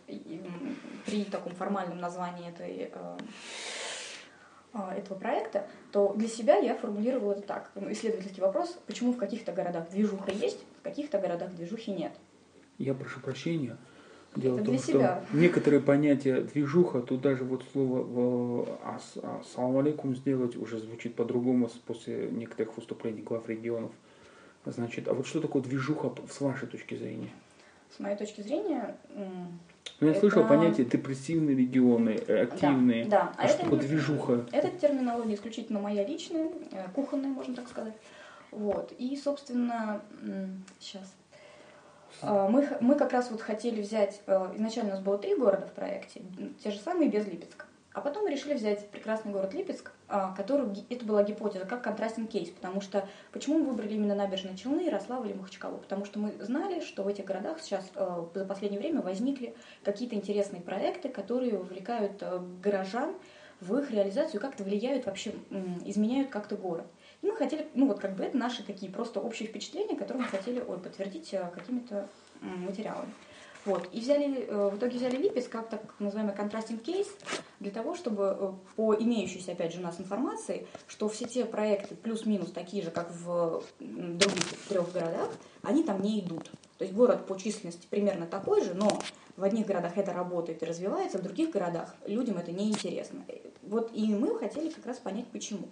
[1.05, 3.17] при таком формальном названии этой, э,
[4.95, 7.71] этого проекта, то для себя я формулировала это так.
[7.75, 12.13] Ну, Исследовательский вопрос, почему в каких-то городах движуха есть, в каких-то городах движухи нет.
[12.77, 13.77] Я прошу прощения.
[14.35, 15.23] Дело Это в том, для что себя.
[15.33, 21.69] некоторые понятия движуха, тут даже вот слово в, ас, ассаламу алейкум сделать уже звучит по-другому
[21.85, 23.91] после некоторых выступлений глав регионов.
[24.65, 27.29] Значит, а вот что такое движуха с вашей точки зрения?
[27.95, 28.97] С моей точки зрения,
[29.99, 33.05] Ну, я Это- слышал понятие депрессивные регионы, э, активные.
[33.05, 34.45] да, А, что такое движуха?
[34.51, 37.93] Эта терминология исключительно моя личная, э, кухонная, можно так сказать.
[38.51, 38.91] Вот.
[38.97, 40.01] И, собственно,
[40.79, 41.13] сейчас.
[42.23, 45.67] Мы, х- мы как раз вот хотели взять, э, изначально у нас было три города
[45.67, 46.21] в проекте,
[46.63, 47.66] те же самые без Липецка.
[47.97, 52.29] А потом мы решили взять прекрасный город Липецк, а, который, это была гипотеза, как контрастинг
[52.29, 55.79] кейс, потому что, почему мы выбрали именно набережные Челны, Ярославль и Махачкалу?
[55.79, 60.13] Потому что мы знали, что в этих городах сейчас э, за последнее время возникли какие-то
[60.13, 63.15] интересные проекты, которые вовлекают э, горожан
[63.61, 65.33] в их реализацию, как-то влияют вообще,
[65.83, 66.85] изменяют как-то город.
[67.23, 70.29] И мы хотели, ну вот как бы это наши такие просто общие впечатления, которые мы
[70.29, 72.07] хотели ой, подтвердить э, какими-то
[72.41, 73.11] материалами.
[73.67, 73.89] Вот.
[73.91, 77.07] И взяли, э, в итоге взяли Липецк как так называемый контрастинг кейс
[77.59, 81.95] для того, чтобы э, по имеющейся, опять же, у нас информации, что все те проекты
[81.95, 85.29] плюс-минус такие же, как в других трех городах,
[85.63, 86.49] они там не идут.
[86.77, 89.01] То есть город по численности примерно такой же, но
[89.35, 93.25] в одних городах это работает и развивается, в других городах людям это неинтересно.
[93.27, 95.67] Э, Вот и мы хотели как раз понять, почему.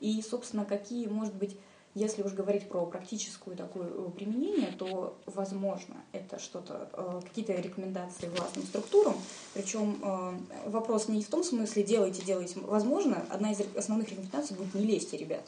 [0.00, 1.56] И, собственно, какие, может быть,
[1.94, 8.28] если уж говорить про практическую такое э, применение, то, возможно, это что-то, э, какие-то рекомендации
[8.28, 9.14] властным структурам.
[9.52, 12.60] Причем э, вопрос не в том смысле делайте, делайте.
[12.60, 15.44] Возможно, одна из основных рекомендаций будет не лезьте, ребят.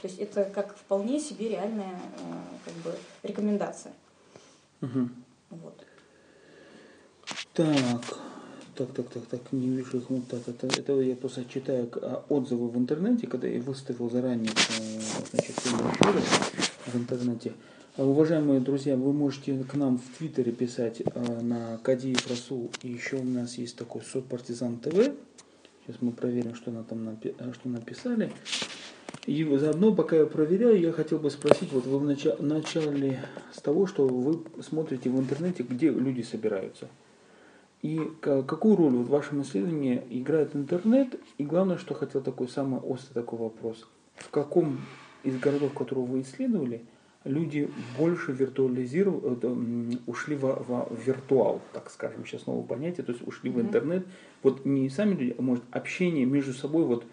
[0.00, 2.00] То есть это как вполне себе реальная
[2.64, 3.92] как бы, рекомендация.
[4.80, 5.24] Мгм.
[5.50, 5.84] Вот.
[7.52, 8.18] Так,
[8.80, 10.08] так, так, так, так, не вижу их.
[10.08, 14.50] Вот так, это, это я просто читаю а, отзывы в интернете, когда я выставил заранее
[14.50, 15.54] э, значит,
[16.86, 17.52] в интернете.
[17.98, 22.70] А, Уважаемые друзья, вы можете к нам в Твиттере писать э, на Кадиев Расул.
[22.82, 25.12] И еще у нас есть такой сот Партизан ТВ.
[25.84, 28.32] Сейчас мы проверим, что, на там напи- что написали.
[29.26, 33.20] И заодно, пока я проверяю, я хотел бы спросить, вот вы в нача- начале
[33.54, 36.88] с того, что вы смотрите в интернете, где люди собираются.
[37.82, 41.18] И ка- какую роль в вашем исследовании играет интернет?
[41.38, 43.88] И главное, что хотел такой самый острый такой вопрос.
[44.16, 44.78] В каком
[45.24, 46.82] из городов, которые вы исследовали,
[47.24, 53.26] люди больше виртуализировали, э, ушли во, во виртуал, так скажем, сейчас новое понятие, то есть
[53.26, 54.06] ушли в интернет.
[54.42, 57.04] Вот не сами люди, а может общение между собой, вот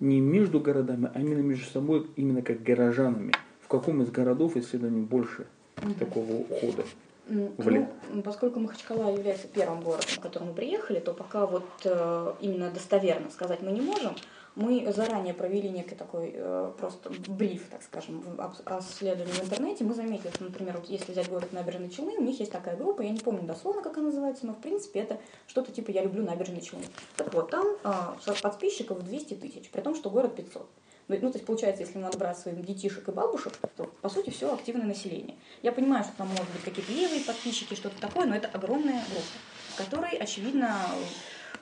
[0.00, 3.32] не между городами, а именно между собой, именно как горожанами.
[3.60, 5.46] В каком из городов исследований больше
[5.82, 5.94] Мгм.
[5.94, 6.84] такого ухода?
[7.28, 12.70] Ну, поскольку Махачкала является первым городом, в который мы приехали, то пока вот э, именно
[12.70, 14.14] достоверно сказать мы не можем.
[14.54, 18.24] Мы заранее провели некий такой э, просто бриф, так скажем,
[18.64, 19.84] обследование в интернете.
[19.84, 23.02] Мы заметили, что, например, вот если взять город Набережные Челны, у них есть такая группа,
[23.02, 26.24] я не помню дословно, как она называется, но в принципе это что-то типа «Я люблю
[26.24, 26.86] Набережные Челны».
[27.16, 30.66] Так вот, там а, подписчиков 200 тысяч, при том, что город 500.
[31.08, 34.86] Ну, то есть, получается, если брать своих детишек и бабушек, то, по сути, все активное
[34.86, 35.36] население.
[35.62, 39.22] Я понимаю, что там могут быть какие-то левые подписчики, что-то такое, но это огромная группа,
[39.70, 40.76] в которой, очевидно,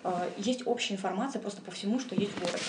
[0.02, 2.64] э, есть общая информация просто по всему, что есть в городе.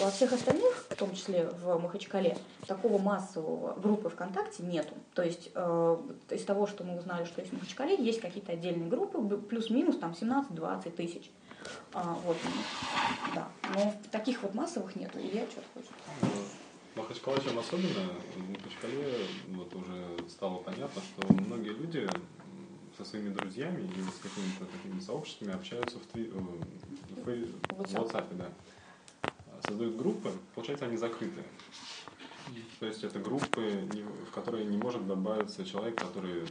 [0.00, 2.36] Во всех остальных, в том числе в Махачкале,
[2.66, 4.94] такого массового группы ВКонтакте нету.
[5.14, 5.50] То есть
[6.30, 10.16] из того, что мы узнали, что есть в Махачкале, есть какие-то отдельные группы, плюс-минус там
[10.20, 11.30] 17-20 тысяч.
[11.92, 12.36] А, вот,
[13.34, 13.48] да.
[13.74, 15.18] Но таких вот массовых нету.
[15.18, 15.90] Илья что-то хочет.
[16.94, 18.12] Махачкала чем особенно?
[18.36, 22.08] В Махачкале вот уже стало понятно, что многие люди
[22.96, 26.24] со своими друзьями или с какими-то такими сообществами общаются в, тви...
[26.28, 26.44] в,
[27.16, 28.48] в WhatsApp, да.
[29.66, 31.44] Создают группы, получается, они закрытые.
[32.80, 33.88] То есть это группы,
[34.28, 36.44] в которые не может добавиться человек, который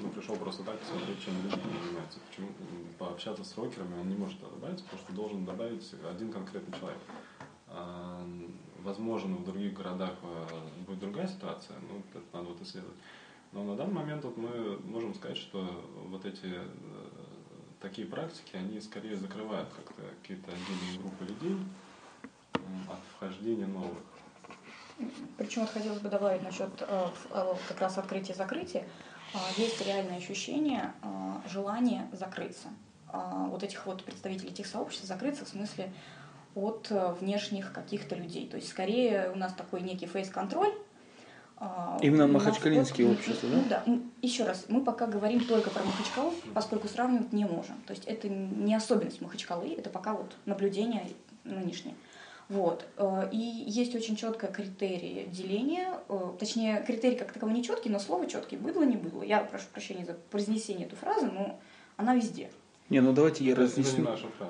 [0.00, 2.18] ну, пришел просто так посмотреть, чем люди занимаются.
[2.28, 2.48] Почему
[2.98, 7.00] пообщаться с рокерами он не может добавиться, потому что должен добавить один конкретный человек.
[7.68, 8.26] А,
[8.82, 10.46] возможно, в других городах а,
[10.86, 12.96] будет другая ситуация, ну, это надо вот исследовать.
[13.52, 16.68] Но на данный момент вот мы можем сказать, что вот эти э,
[17.80, 21.56] такие практики, они скорее закрывают как-то какие-то отдельные группы людей
[22.88, 23.98] от вхождения новых.
[25.36, 28.84] Причем вот хотелось бы добавить насчет э, э, как раз открытия и закрытия.
[29.34, 32.68] А, есть реальное ощущение а, желания закрыться.
[33.10, 35.92] А, вот этих вот представителей этих сообществ закрыться в смысле
[36.54, 38.48] от э, внешних каких-то людей.
[38.48, 40.72] То есть скорее у нас такой некий фейс-контроль.
[42.00, 43.82] Именно махачкалинские вот, общества, ну, да?
[43.84, 43.98] да.
[44.22, 47.80] Еще раз, мы пока говорим только про Махачкалу, поскольку сравнивать не можем.
[47.84, 51.04] То есть это не особенность Махачкалы, это пока вот наблюдение
[51.42, 51.96] нынешнее.
[52.48, 52.86] Вот.
[52.96, 57.98] Э, и есть очень четкое критерии деления, э, точнее, критерий как таковой не четкий, но
[57.98, 59.22] слово четкий, быдло, не быдло.
[59.22, 61.58] Я прошу прощения за произнесение этой фразы, но
[61.96, 62.50] она везде.
[62.88, 64.08] Не, ну давайте я разъясню.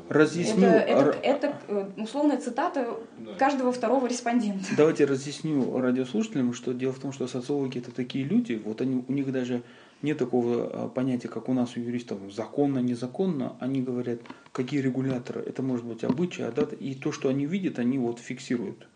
[0.09, 0.65] разъясню.
[0.65, 3.35] Это, это, это э, условная цитата да.
[3.35, 4.65] каждого второго респондента.
[4.77, 9.13] Давайте разъясню радиослушателям, что дело в том, что социологи это такие люди, вот они, у
[9.13, 9.63] них даже
[10.03, 13.57] нет такого а, понятия, как у нас у юристов, законно, незаконно.
[13.59, 14.21] Они говорят,
[14.53, 18.21] какие регуляторы, это может быть обычай, а дата, и то, что они видят, они вот
[18.21, 18.87] фиксируют.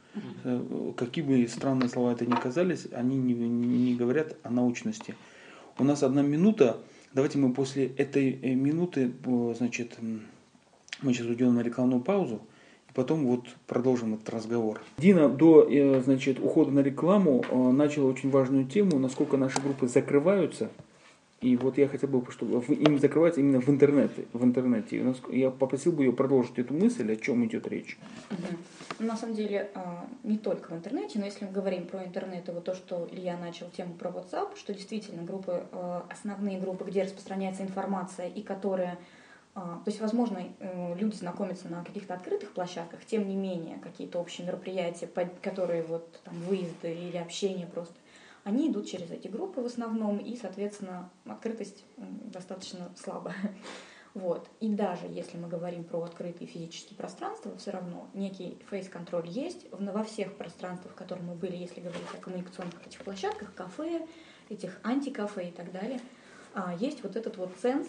[0.45, 5.17] Э, какие бы странные слова это ни казались, они не, не говорят о научности.
[5.79, 6.79] У нас одна минута,
[7.15, 9.12] давайте мы после этой э, минуты,
[9.57, 9.99] значит,
[11.03, 12.43] мы сейчас уйдем на рекламную паузу,
[12.88, 14.83] и потом вот продолжим этот разговор.
[14.99, 20.71] Дина до э, значит, ухода на рекламу начала очень важную тему, насколько наши группы закрываются–
[21.42, 24.26] и вот я хотел бы, чтобы им закрывать именно в интернете.
[24.33, 25.05] В интернете.
[25.31, 27.98] Я попросил бы ее продолжить эту мысль, о чем идет речь.
[28.31, 29.05] Угу.
[29.07, 32.52] На самом деле, а, не только в интернете, но если мы говорим про интернет, и
[32.52, 37.02] вот то, что Илья начал тему про WhatsApp, что действительно группы, а, основные группы, где
[37.02, 38.98] распространяется информация и которые
[39.55, 44.18] а, то есть, возможно, э, люди знакомятся на каких-то открытых площадках, тем не менее, какие-то
[44.18, 45.07] общие мероприятия,
[45.42, 47.92] которые вот там выезды или общение просто
[48.44, 53.37] они идут через эти группы в основном, и, соответственно, открытость достаточно слабая.
[54.14, 54.46] Вот.
[54.61, 59.66] И даже если мы говорим про открытые физические пространства, все равно некий фейс-контроль есть.
[59.70, 64.07] Во всех пространствах, в которых мы были, если говорить о коммуникационных этих площадках, кафе,
[64.50, 65.98] этих антикафе и так далее,
[66.52, 67.88] а, есть вот этот вот ценз,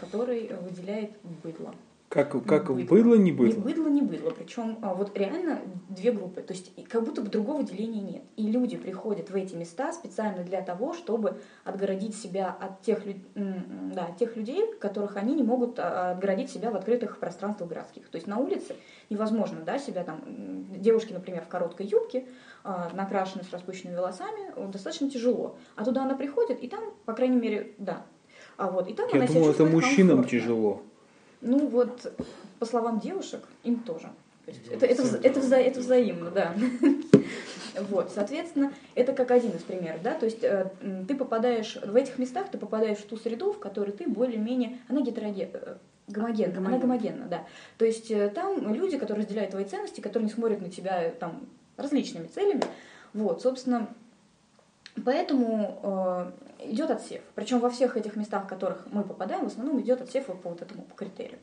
[0.00, 1.12] который выделяет
[1.44, 1.72] быдло.
[2.14, 2.84] Как, как быдло.
[2.84, 3.46] было, не было?
[3.46, 4.30] Не быдло, не было.
[4.30, 6.42] Причем а, вот реально две группы.
[6.42, 8.22] То есть как будто бы другого деления нет.
[8.36, 13.02] И люди приходят в эти места специально для того, чтобы отгородить себя от тех,
[13.34, 18.08] да, тех людей, которых они не могут а, отгородить себя в открытых пространствах городских.
[18.08, 18.76] То есть на улице
[19.10, 20.20] невозможно да, себя там,
[20.70, 22.26] девушки, например, в короткой юбке,
[22.62, 25.56] а, накрашены с распущенными волосами, достаточно тяжело.
[25.74, 28.06] А туда она приходит, и там, по крайней мере, да.
[28.56, 30.38] А вот, и там Я она думаю, это мужчинам комфортно.
[30.38, 30.82] тяжело.
[31.40, 32.12] Ну вот,
[32.58, 34.10] по словам девушек, им тоже.
[34.44, 36.54] То есть это, это, это, вза, это взаимно, да.
[37.90, 40.70] Вот, соответственно, это как один из примеров, да, то есть э,
[41.08, 45.00] ты попадаешь, в этих местах ты попадаешь в ту среду, в которой ты более-менее, она
[45.00, 45.74] гетерогенна, э,
[46.06, 46.66] гомогенна, Гомоген.
[46.66, 47.44] она гомогенна, да.
[47.76, 51.10] То есть э, там люди, которые разделяют твои ценности, которые не смотрят на тебя э,
[51.10, 52.62] там различными целями,
[53.12, 53.88] вот, собственно,
[55.02, 55.80] поэтому
[56.60, 57.22] э, идет отсев.
[57.34, 60.62] Причем во всех этих местах, в которых мы попадаем, в основном идет отсев по вот
[60.62, 61.38] этому критерию.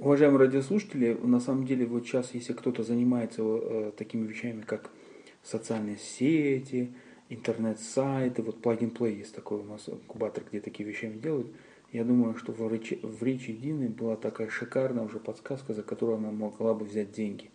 [0.00, 4.90] Уважаемые радиослушатели, на самом деле вот сейчас, если кто-то занимается э, такими вещами, как
[5.42, 6.92] социальные сети,
[7.30, 11.48] интернет-сайты, вот плагин Play есть такой у нас инкубатор, где такие вещами делают,
[11.92, 16.18] я думаю, что в речи, в речи Дины была такая шикарная уже подсказка, за которую
[16.18, 17.50] она могла бы взять деньги.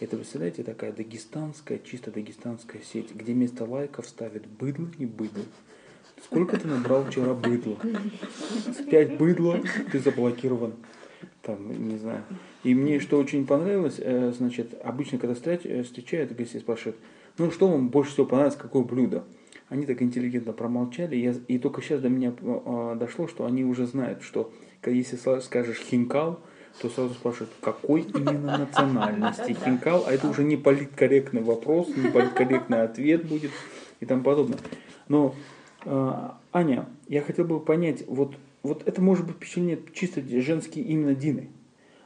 [0.00, 5.44] Это, представляете, такая дагестанская, чисто дагестанская сеть, где вместо лайков ставят быдло, не быдло.
[6.24, 7.76] Сколько ты набрал вчера быдла?
[8.90, 10.74] Пять быдла, ты заблокирован
[11.42, 12.24] там, не знаю.
[12.62, 16.98] И мне что очень понравилось, э, значит, обычно, когда встречают, э, встречают, гости спрашивают,
[17.38, 19.24] ну, что вам больше всего понравилось, какое блюдо?
[19.68, 23.86] они так интеллигентно промолчали, я, и только сейчас до меня э, дошло, что они уже
[23.86, 24.52] знают, что
[24.84, 26.40] если скажешь хинкал,
[26.80, 32.82] то сразу спрашивают, какой именно национальности хинкал, а это уже не политкорректный вопрос, не политкорректный
[32.82, 33.50] ответ будет
[34.00, 34.58] и тому подобное.
[35.08, 35.34] Но,
[35.84, 41.14] э, Аня, я хотел бы понять, вот, вот это может быть впечатление чисто женские именно
[41.14, 41.50] Дины,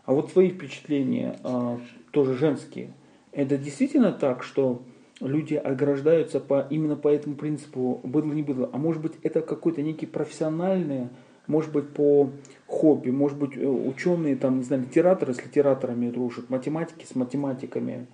[0.05, 1.79] а вот твои впечатления э,
[2.11, 2.92] тоже женские.
[3.33, 4.83] Это действительно так, что
[5.20, 9.83] люди ограждаются по, именно по этому принципу быдло не быдло, а может быть это какое-то
[9.83, 11.11] некие профессиональное
[11.53, 12.31] может быть, по
[12.67, 18.07] хобби, может быть, э, ученые, там, не знаю, литераторы с литераторами дружат, математики с математиками.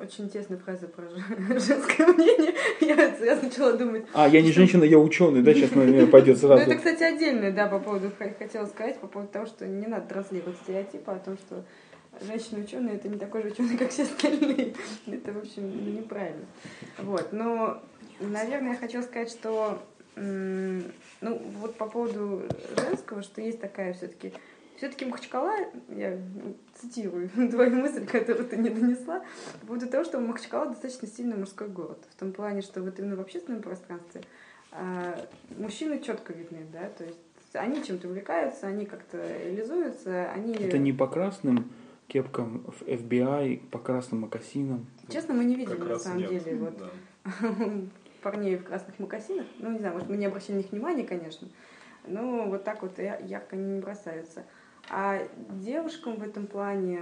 [0.00, 1.04] Очень интересная фраза про
[1.58, 2.54] женское мнение.
[2.80, 4.04] Я, я начала думать...
[4.14, 6.64] А, я не женщина, я ученый, да, сейчас мне пойдет сразу.
[6.64, 10.06] Ну, это, кстати, отдельное, да, по поводу, хотела сказать, по поводу того, что не надо
[10.06, 11.64] транслировать стереотипы о том, что
[12.24, 14.74] женщина-ученый это не такой же ученый, как все остальные.
[15.08, 16.46] Это, в общем, неправильно.
[16.98, 17.82] Вот, но,
[18.20, 19.82] наверное, я хотела сказать, что
[20.16, 22.42] ну, вот по поводу
[22.76, 24.32] женского, что есть такая все-таки
[24.76, 25.52] все-таки Махачкала,
[25.88, 26.18] я
[26.74, 29.24] цитирую твою мысль, которую ты не донесла,
[29.60, 31.98] по поводу того, что Махачкала достаточно сильный мужской город.
[32.10, 34.22] В том плане, что вот именно в общественном пространстве
[34.72, 35.18] а,
[35.56, 37.18] мужчины четко видны, да, то есть
[37.54, 40.54] они чем-то увлекаются, они как-то реализуются, они...
[40.54, 41.70] Это не по красным
[42.06, 44.86] кепкам в FBI, по красным макасинам?
[45.08, 46.44] Честно, мы не видели, как на самом нет.
[46.44, 46.56] деле.
[46.56, 46.76] Вот.
[46.76, 46.90] Да.
[48.22, 49.46] парней в красных мокасинах.
[49.58, 51.48] Ну, не знаю, может, мы не обращали на них внимания, конечно.
[52.04, 54.44] Но вот так вот ярко они не бросаются.
[54.88, 57.00] А девушкам в этом плане,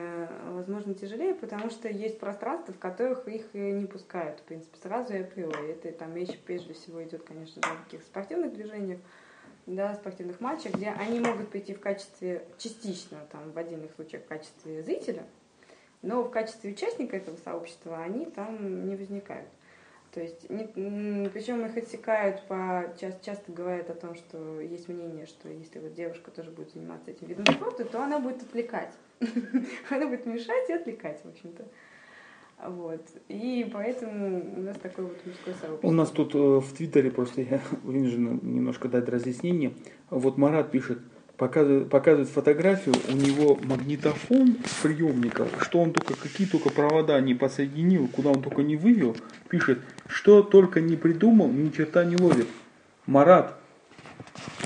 [0.48, 5.18] возможно, тяжелее, потому что есть пространства, в которых их не пускают, в принципе, сразу и
[5.18, 5.72] априори.
[5.72, 9.00] Это там речь прежде всего идет, конечно, о каких-то спортивных движениях,
[9.66, 14.28] да, спортивных матчах, где они могут прийти в качестве, частично, там, в отдельных случаях, в
[14.28, 15.24] качестве зрителя,
[16.00, 19.48] но в качестве участника этого сообщества они там не возникают.
[20.14, 25.26] То есть, не, причем их отсекают по, часто, часто говорят о том, что есть мнение,
[25.26, 28.94] что если вот девушка тоже будет заниматься этим видом спорта, то она будет отвлекать.
[29.90, 31.64] Она будет мешать и отвлекать, в общем-то.
[32.64, 33.02] Вот.
[33.28, 35.88] И поэтому у нас такой вот мужской сообщество.
[35.88, 39.74] У нас тут э, в Твиттере просто я вынужден немножко дать разъяснение.
[40.10, 41.00] Вот Марат пишет,
[41.36, 48.08] показывает, показывает фотографию, у него магнитофон приемников, что он только, какие только провода не подсоединил,
[48.08, 49.16] куда он только не вывел,
[49.48, 52.46] пишет, что только не придумал, ни черта не ловит.
[53.06, 53.58] Марат,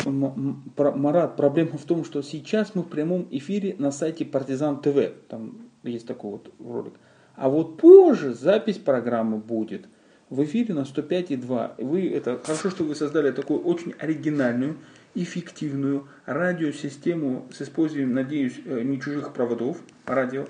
[0.04, 5.68] Марат, проблема в том, что сейчас мы в прямом эфире на сайте Партизан ТВ, там
[5.82, 6.94] есть такой вот ролик.
[7.34, 9.88] А вот позже запись программы будет
[10.30, 11.84] в эфире на 105,2.
[11.84, 14.76] Вы, это хорошо, что вы создали такую очень оригинальную,
[15.14, 20.46] эффективную радиосистему с использованием, надеюсь, э, не чужих проводов, радио.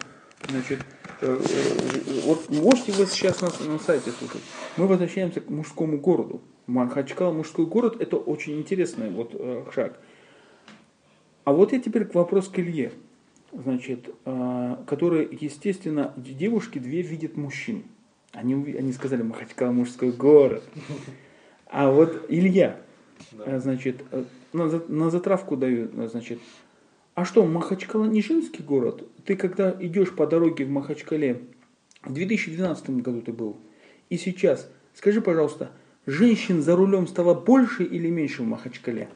[0.49, 0.81] Значит,
[1.21, 4.42] э, э, вот можете вы сейчас на, на сайте слушать.
[4.77, 6.42] Мы возвращаемся к мужскому городу.
[6.66, 9.33] Махачкал, мужской город, это очень интересный вот
[9.75, 9.99] шаг.
[11.44, 12.92] А вот я теперь к вопросу к Илье.
[13.53, 14.11] Значит,
[14.87, 17.85] которые, естественно, девушки две видят мужчин.
[18.33, 20.62] Они, они сказали, Махачкал мужской город.
[21.71, 22.81] А вот Илья,
[23.33, 23.59] да.
[23.59, 24.05] значит,
[24.53, 26.41] на, на затравку даю, значит.
[27.15, 29.03] А что, Махачкала не женский город?
[29.25, 31.43] Ты когда идешь по дороге в Махачкале,
[32.03, 33.57] в 2012 году ты был,
[34.09, 35.73] и сейчас, скажи, пожалуйста,
[36.07, 39.09] женщин за рулем стало больше или меньше в Махачкале?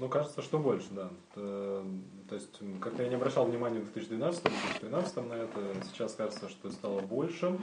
[0.00, 1.10] Ну, кажется, что больше, да.
[1.34, 1.84] То,
[2.28, 5.60] то есть, как-то я не обращал внимания в 2012-2013 на это.
[5.92, 7.56] Сейчас кажется, что стало больше.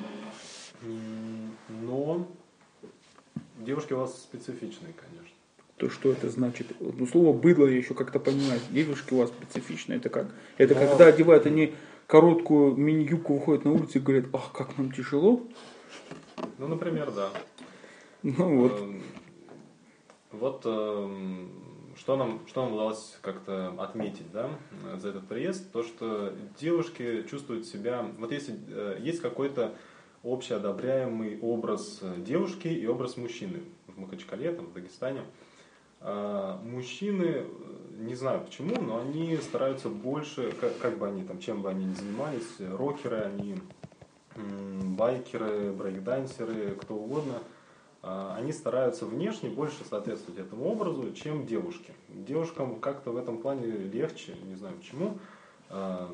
[1.81, 2.27] Но
[3.59, 5.34] девушки у вас специфичные, конечно
[5.77, 6.67] то что это значит?
[6.79, 8.59] Ну, слово быдло я еще как-то понимаю.
[8.71, 10.27] Девушки у вас специфичные, это как?
[10.57, 10.79] Это Но...
[10.79, 11.73] когда одевают они
[12.07, 15.41] короткую мини-юбку, выходят на улицу и говорят, ах, как нам тяжело.
[16.57, 17.29] Ну, например, да.
[18.23, 18.79] Ну вот.
[18.79, 19.03] Эм,
[20.31, 21.49] вот эм,
[21.97, 24.49] что нам, что нам удалось как-то отметить да,
[24.97, 29.75] за этот приезд, то, что девушки чувствуют себя, вот если э, есть какой-то
[30.23, 35.44] общеодобряемый образ девушки и образ мужчины в Махачкале, там, в Дагестане, а,
[36.63, 37.45] мужчины,
[37.97, 41.85] не знаю почему, но они стараются больше, как, как бы они там, чем бы они
[41.85, 43.55] ни занимались, рокеры, они
[44.35, 47.41] байкеры, брейкдансеры, кто угодно,
[48.01, 51.93] а, они стараются внешне больше соответствовать этому образу, чем девушки.
[52.09, 55.17] Девушкам как-то в этом плане легче, не знаю почему.
[55.69, 56.09] А,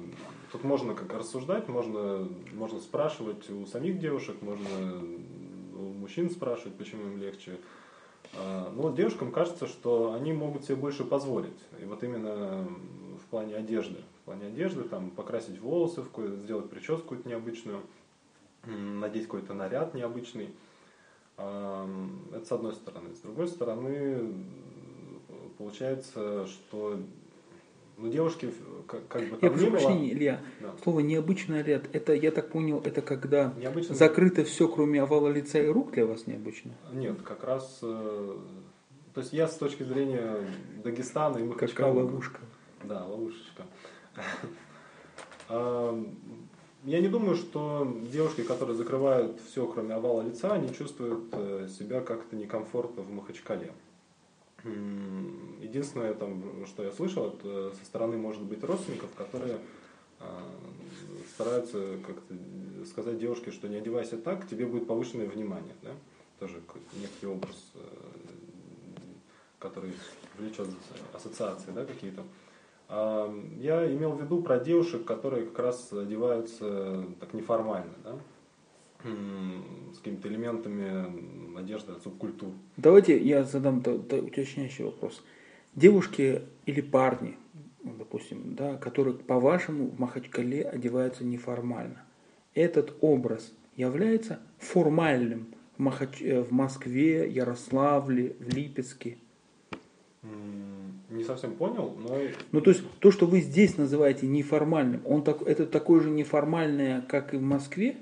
[0.52, 5.04] тут можно как рассуждать, можно, можно спрашивать у самих девушек, можно
[5.76, 7.58] у мужчин спрашивать, почему им легче.
[8.38, 11.58] А, но девушкам кажется, что они могут себе больше позволить.
[11.82, 12.68] И вот именно
[13.24, 13.98] в плане одежды.
[14.22, 16.04] В плане одежды, там, покрасить волосы,
[16.44, 17.82] сделать прическу необычную,
[18.66, 20.50] надеть какой-то наряд необычный.
[21.38, 23.16] Ам, Это с одной стороны.
[23.16, 24.34] С другой стороны,
[25.58, 26.98] получается, что
[28.02, 30.42] ну, девушки, в- как, как бы Я там прошу ни было, прощения, Илья.
[30.60, 33.96] да, Слово необычный ряд, это, я так понял, это когда необычно.
[33.96, 36.72] закрыто все, кроме овала лица и рук для вас необычно?
[36.94, 37.80] Нет, как раз...
[37.84, 38.36] э,
[39.14, 40.38] То есть я с точки зрения
[40.84, 42.04] Дагестана и Какая Махачкалы...
[42.04, 42.40] ловушка.
[42.84, 43.64] Да, ловушечка.
[46.84, 52.02] Я не думаю, что девушки, которые закрывают все, кроме овала лица, они чувствуют э, себя
[52.02, 53.72] как-то некомфортно в Махачкале.
[54.64, 59.58] Единственное, там, что я слышал, это со стороны, может быть, родственников, которые
[60.20, 60.44] а,
[61.34, 62.36] стараются как-то
[62.86, 65.74] сказать девушке, что не одевайся так, тебе будет повышенное внимание.
[65.82, 65.92] Да?
[66.40, 66.62] Тоже
[66.96, 67.80] некий образ, э,
[69.60, 69.94] который
[70.38, 70.68] влечет
[71.14, 72.24] ассоциации да, какие-то.
[72.90, 78.20] А, Я имел в виду про девушек, которые как раз одеваются так неформально, да?
[79.04, 82.52] С какими-то элементами одежды от субкультур.
[82.78, 85.24] Давайте я задам уточняющий вопрос.
[85.76, 87.38] Девушки или парни,
[87.84, 92.04] ну, допустим, да, которые, по-вашему, в Махачкале одеваются неформально,
[92.54, 95.48] этот образ является формальным
[95.78, 99.18] в, Махач- э, в Москве, Ярославле, в Липецке?
[101.10, 102.18] Не совсем понял, но
[102.52, 107.02] Ну, то есть, то, что вы здесь называете неформальным, он так, это такое же неформальное,
[107.02, 107.98] как и в Москве?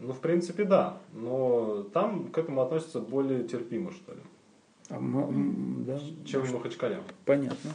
[0.00, 0.98] Ну, в принципе, да.
[1.12, 4.20] Но там к этому относятся более терпимо, что ли,
[4.90, 4.98] А,
[5.86, 6.98] да, чем в Махачкале.
[7.24, 7.70] понятно.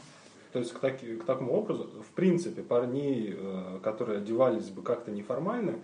[0.54, 5.10] То есть к, таки- к такому образу, в принципе, парней, э, которые одевались бы как-то
[5.12, 5.76] неформально,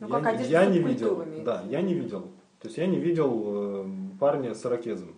[0.00, 1.22] Ну, я, как я не видел.
[1.24, 2.20] имеется Да, я не видел.
[2.60, 3.90] То есть я не видел э,
[4.20, 5.08] парня с ирокезом.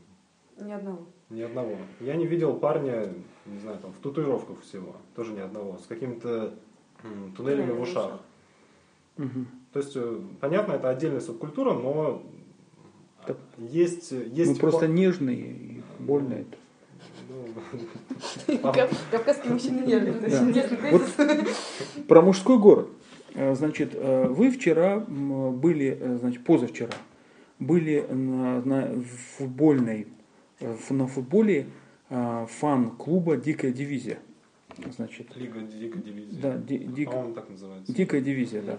[0.58, 1.06] Ни одного.
[1.28, 1.76] Ни одного.
[2.00, 3.12] Я не видел парня,
[3.46, 4.96] не знаю, там, в татуировках всего.
[5.14, 5.76] Тоже ни одного.
[5.78, 6.54] С какими-то
[7.36, 8.20] туннелями в ушах.
[9.16, 9.46] Мгм.
[9.72, 12.22] То есть, э, понятно, это отдельная субкультура, но
[13.26, 13.36] Так.
[13.58, 14.10] есть...
[14.12, 16.56] есть Ну, просто пар- нежные и больно это.
[18.48, 20.14] Ну, а- Кав- Кавказские мужчины нервные.
[20.14, 20.36] Это Да.
[20.36, 22.04] очень интересный тезис.
[22.08, 22.88] Про мужской город.
[23.34, 26.90] Э, Значит, э, вы вчера были, значит, позавчера,
[27.60, 29.02] были на, на
[29.36, 30.08] футбольной,
[30.90, 31.66] на футболе
[32.08, 34.18] фан-клуба «Дикая дивизия».
[34.96, 36.38] Значит, Лига Дикой Дивизии.
[36.40, 37.92] да, ди- дик- По-моему, так называется.
[37.92, 38.78] «Дикая дивизия», да.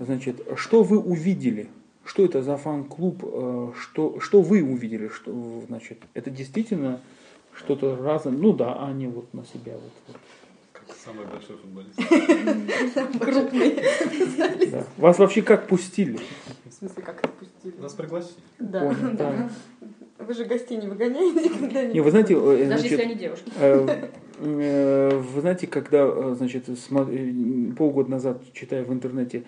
[0.00, 1.68] Значит, что вы увидели?
[2.04, 3.22] Что это за фан-клуб?
[3.22, 5.08] э, Что, что вы увидели?
[5.08, 7.00] Что, значит, это действительно
[7.54, 8.32] что-то разное?
[8.32, 9.72] Ну да, а не вот на себя.
[9.74, 10.16] Вот, вот.
[10.72, 11.96] Как самый большой футболист.
[13.20, 14.84] Крупный.
[14.96, 16.18] Вас вообще как пустили?
[16.68, 17.74] В смысле, как отпустили?
[17.78, 18.36] Нас пригласили.
[18.58, 18.94] Да.
[19.12, 19.50] Да.
[20.18, 21.94] Вы же гостей не выгоняете когда-нибудь?
[21.94, 23.50] Не, вы знаете, э, Даже если они девушки.
[24.40, 29.44] Э, Вы знаете, когда, э, значит, э, полгода назад, читая в интернете,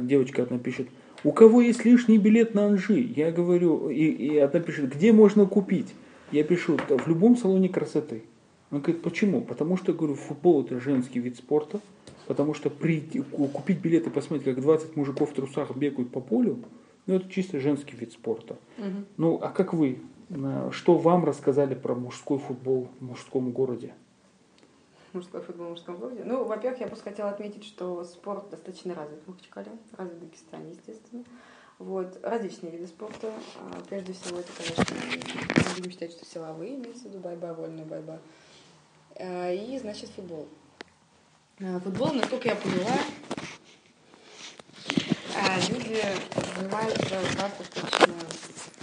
[0.00, 0.88] девочка одна пишет,
[1.22, 2.98] у кого есть лишний билет на Анжи?
[2.98, 5.94] Я говорю, и, и одна пишет, где можно купить?
[6.32, 8.22] Я пишу, «Да в любом салоне красоты.
[8.70, 9.42] Она говорит, почему?
[9.42, 11.78] Потому что, говорю, футбол это женский вид спорта,
[12.26, 16.58] потому что прийти, ку- купить билеты, посмотреть, как 20 мужиков в трусах бегают по полю,
[17.06, 18.56] ну это чисто женский вид спорта.
[18.78, 19.04] Мгм.
[19.18, 19.98] Ну, а как вы?
[20.72, 23.92] Что вам рассказали про мужской футбол в мужском городе?
[25.16, 26.22] Мужской футбол в мужском городе.
[26.24, 30.70] Ну, во-первых, я просто хотела отметить, что спорт достаточно развит в Махачкале, развит в Дагестане,
[30.72, 31.24] естественно.
[31.78, 33.32] Вот, различные виды спорта.
[33.58, 38.18] А, Прежде всего, это, конечно, будем считать, что силовые, имеется в виду борьба, вольная борьба.
[39.14, 40.48] А, И, значит, футбол.
[41.60, 42.98] А, Футбол, насколько я поняла,
[45.70, 46.02] люди
[46.56, 48.14] занимаются в разных точно,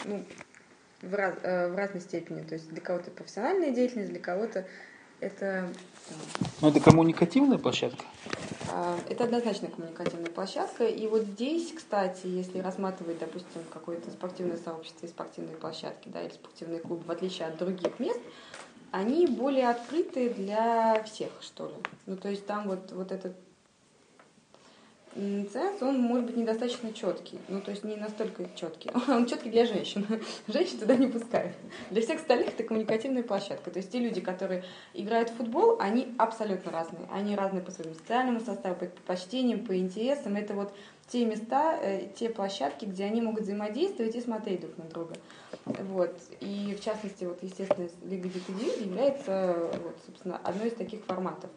[0.06, 0.26] ну,
[1.02, 2.42] в, раз- э, в разной степени.
[2.42, 4.66] То есть для кого-то профессиональная деятельность, для кого-то
[5.24, 5.70] это
[6.10, 6.18] там,
[6.62, 8.04] Ну, это коммуникативная площадка?
[8.72, 10.86] а, Это однозначно коммуникативная площадка.
[10.86, 16.32] И вот здесь, кстати, если рассматривать, допустим, какое-то спортивное сообщество и спортивные площадки, да, или
[16.34, 18.20] спортивный клуб, в отличие от других мест,
[18.92, 21.76] они более открыты для всех, что ли.
[22.06, 23.36] Ну, то есть там вот, вот этот
[25.16, 27.40] ценз, он может быть недостаточно четкий.
[27.48, 28.92] Ну, то есть не настолько четкий.
[29.08, 30.06] Он четкий для женщин.
[30.48, 31.54] Женщин туда не пускают.
[31.92, 33.70] Для всех остальных это коммуникативная площадка.
[33.70, 37.08] То есть те люди, которые играют в футбол, они абсолютно разные.
[37.12, 40.36] Они разные по своему социальному составу, по предпочтениям, по интересам.
[40.36, 40.74] Это вот
[41.08, 45.16] те места, э, те площадки, где они могут взаимодействовать и смотреть друг на друга.
[45.66, 46.16] Вот.
[46.40, 51.52] И в частности, вот, естественно, Лига Дикой является, вот, собственно, одной из таких форматов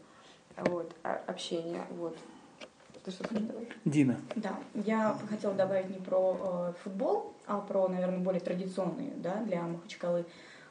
[0.56, 0.92] вот,
[1.26, 1.86] общения.
[1.90, 2.16] Вот.
[3.06, 3.68] Ты что давай?
[3.84, 4.16] Дина.
[4.34, 9.62] Да, я хотела добавить не про э, футбол, а про, наверное, более традиционные да, для
[9.62, 10.24] Махачкалы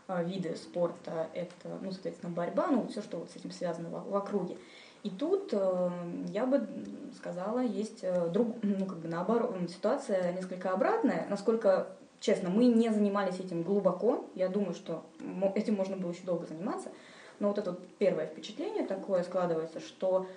[0.10, 1.30] э, виды спорта.
[1.34, 4.58] Это, ну, соответственно, борьба, ну, все, что вот с этим связано в, в округе.
[5.04, 5.92] И тут э,
[6.34, 6.68] я бы
[7.16, 11.28] сказала, есть э, друг, ну, как бы наоборот, ситуация несколько обратная.
[11.30, 11.88] Насколько,
[12.20, 14.26] честно, мы не занимались этим глубоко.
[14.36, 15.06] Я думаю, что
[15.56, 16.90] этим можно было еще долго заниматься.
[17.40, 20.28] Но вот это вот первое впечатление такое складывается, что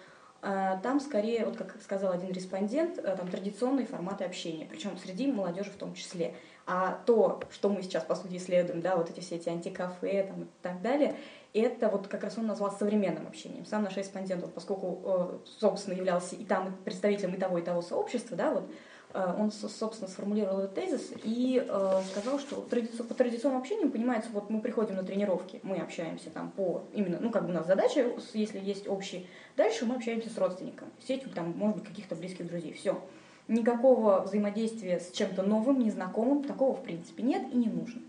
[0.40, 5.70] там скорее, вот как сказал один респондент, э, там традиционные форматы общения, причем среди молодежи
[5.70, 6.34] в том числе.
[6.66, 10.42] А то, что мы сейчас, по сути, исследуем, да, вот эти все эти антикафе там,
[10.42, 11.16] и так далее,
[11.54, 13.64] это вот как раз он назвал современным общением.
[13.64, 17.82] Сам наш респондент, вот, поскольку, э, собственно, являлся и там представителем и того, и того
[17.82, 18.70] сообщества, да, вот,
[19.14, 24.60] он, собственно, сформулировал этот тезис и э, сказал, что по традиционному общению понимается, вот мы
[24.60, 28.58] приходим на тренировки, мы общаемся там по именно, ну, как бы у нас задача, если
[28.58, 29.24] есть общие,
[29.56, 33.00] дальше мы общаемся с родственником, сетью там, может быть, каких-то близких друзей, все
[33.48, 38.02] никакого взаимодействия с чем-то новым, незнакомым, такого в принципе нет и не нужно.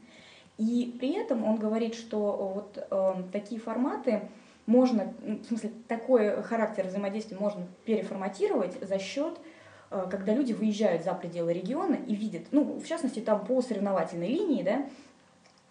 [0.57, 4.27] И при этом он говорит, что вот э, такие форматы
[4.65, 9.58] можно, в смысле, такой характер взаимодействия можно переформатировать за счет, э,
[9.89, 14.63] когда люди выезжают за пределы региона и видят, ну, в частности, там по соревновательной линии,
[14.63, 14.85] да,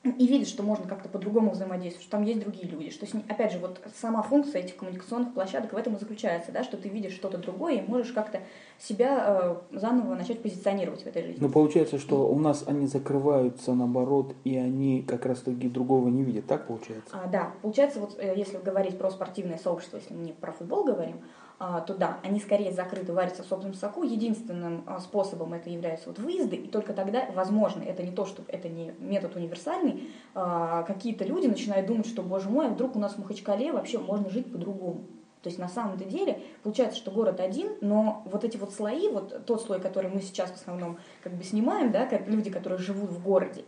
[0.05, 3.59] и видят, что можно как-то по-другому взаимодействовать, что там есть другие люди, что, опять же,
[3.59, 7.39] вот сама функция этих коммуникационных площадок в этом и заключается, да, что ты видишь что-то
[7.39, 8.41] другое и можешь как-то
[8.79, 11.39] себя э, заново начать позиционировать в этой жизни.
[11.41, 16.23] Но получается, что у нас они закрываются наоборот, и они как раз таки другого не
[16.23, 17.11] видят, так получается?
[17.13, 20.85] А, да, получается, вот э, если говорить про спортивное сообщество, если мы не про футбол
[20.85, 21.17] говорим,
[21.61, 24.05] а, то да, они скорее закрыты, варятся в собственном соку.
[24.05, 28.45] Единственным а, способом это являются вот выезды, и только тогда, возможно, это не то, что
[28.47, 29.98] это не метод универсальный,
[30.35, 33.99] а, какие-то люди начинают думать, что, боже мой, а вдруг у нас в Махачкале вообще
[33.99, 35.03] можно жить по-другому.
[35.43, 39.47] То есть на самом-то деле получается, что город один, но вот эти вот слои, вот
[39.47, 43.11] тот слой, который мы сейчас в основном как бы снимаем, да, как люди, которые живут
[43.11, 43.65] в городе,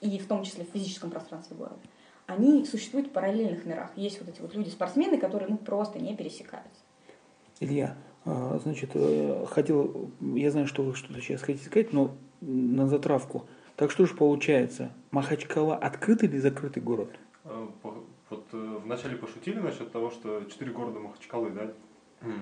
[0.00, 1.80] и в том числе в физическом пространстве города,
[2.26, 3.90] они существуют в параллельных мирах.
[3.96, 6.80] Есть вот эти вот люди-спортсмены, которые ну, просто не пересекаются.
[7.60, 12.88] Илья, а, значит, э, хотел, я знаю, что вы что-то сейчас хотите сказать, но на
[12.88, 13.46] затравку.
[13.76, 17.10] Так что же получается, Махачкала открытый или закрытый город?
[17.44, 21.72] Э, вот э, вначале пошутили насчет того, что четыре города Махачкалы, да?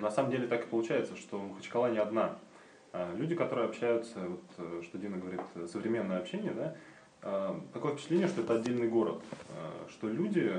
[0.01, 2.39] На самом деле так и получается, что Махачкала не одна.
[2.93, 8.57] А люди, которые общаются, вот, что Дина говорит, современное общение, да, такое впечатление, что это
[8.57, 9.23] отдельный город,
[9.89, 10.53] что люди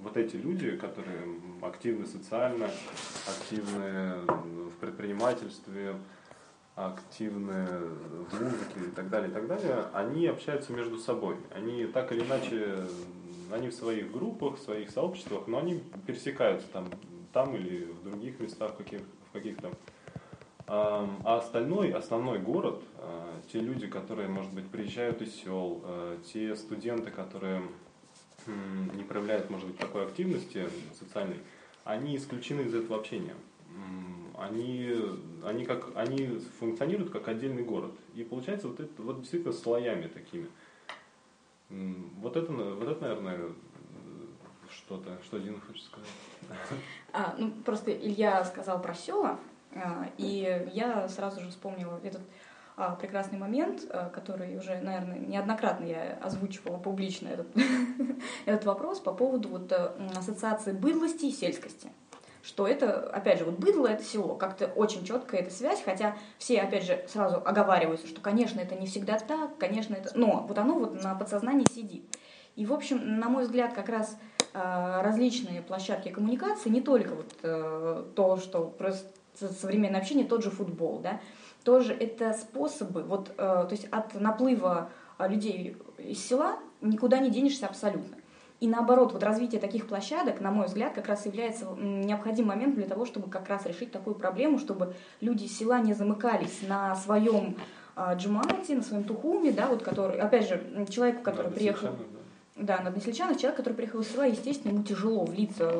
[0.00, 2.70] вот эти люди, которые активны социально,
[3.26, 5.96] активны в предпринимательстве,
[6.76, 7.66] активны
[8.30, 11.36] в музыке и так далее, и так далее, они общаются между собой.
[11.54, 12.86] Они так или иначе,
[13.50, 16.88] они в своих группах, в своих сообществах, но они пересекаются там,
[17.32, 19.00] там или в других местах, каких,
[19.30, 19.70] в каких-то.
[20.68, 26.56] А остальной, основной город, а, те люди, которые, может быть, приезжают из сел, а, те
[26.56, 27.62] студенты, которые
[28.94, 30.68] не проявляют, может быть, такой активности
[30.98, 31.38] социальной,
[31.84, 33.34] они исключены из этого общения.
[34.38, 34.92] Они,
[35.44, 37.92] они, как, они функционируют как отдельный город.
[38.14, 40.48] И получается вот это вот действительно слоями такими.
[41.70, 43.52] Вот это, вот это, наверное,
[44.70, 46.08] что-то, что Дина хочет сказать.
[47.12, 49.38] А, ну, просто Илья сказал про села,
[49.74, 52.22] а, и я сразу же вспомнила этот
[52.76, 57.48] а, прекрасный момент, а, который уже, наверное, неоднократно я озвучивала публично этот,
[58.44, 61.90] этот вопрос по поводу вот э, ассоциации быдлости и сельскости
[62.46, 66.60] что это, опять же, вот быдло это село, как-то очень четкая эта связь, хотя все,
[66.60, 70.16] опять же, сразу оговариваются, что, конечно, это не всегда так, конечно, это...
[70.16, 72.04] Но вот оно вот на подсознании сидит.
[72.54, 74.16] И, в общем, на мой взгляд, как раз
[74.54, 80.50] а, различные площадки коммуникации, не только вот э, то, что просто современное общение, тот же
[80.50, 81.20] футбол, да,
[81.64, 87.28] тоже это способы, вот, э, то есть от наплыва э, людей из села никуда не
[87.28, 88.16] денешься абсолютно.
[88.60, 92.86] И наоборот, вот развитие таких площадок, на мой взгляд, как раз является необходимым моментом для
[92.86, 97.56] того, чтобы как раз решить такую проблему, чтобы люди из села не замыкались на своем
[97.96, 101.88] э, джумате, на своем тухуме, да, вот который, опять же, человеку, который да, приехал...
[102.56, 105.70] Да, на Односельчанах человек, который приехал из села, естественно, ему тяжело влиться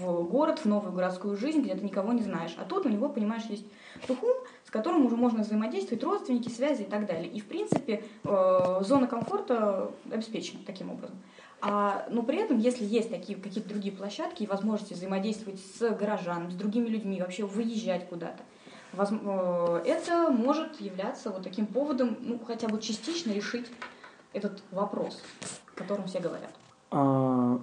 [0.00, 2.56] в город, в новую городскую жизнь, где ты никого не знаешь.
[2.58, 3.64] А тут у него, понимаешь, есть
[4.08, 7.28] тухум, с которым уже можно взаимодействовать, родственники, связи и так далее.
[7.28, 11.16] И, в принципе, э, зона комфорта обеспечена таким образом.
[11.66, 16.50] А, но при этом, если есть такие какие-то другие площадки и возможности взаимодействовать с горожанами,
[16.50, 18.42] с другими людьми, вообще выезжать куда-то,
[18.96, 23.66] э, это может являться вот таким поводом, ну, хотя бы частично решить
[24.32, 25.22] этот вопрос,
[25.74, 26.52] о котором все говорят.
[26.90, 27.58] А,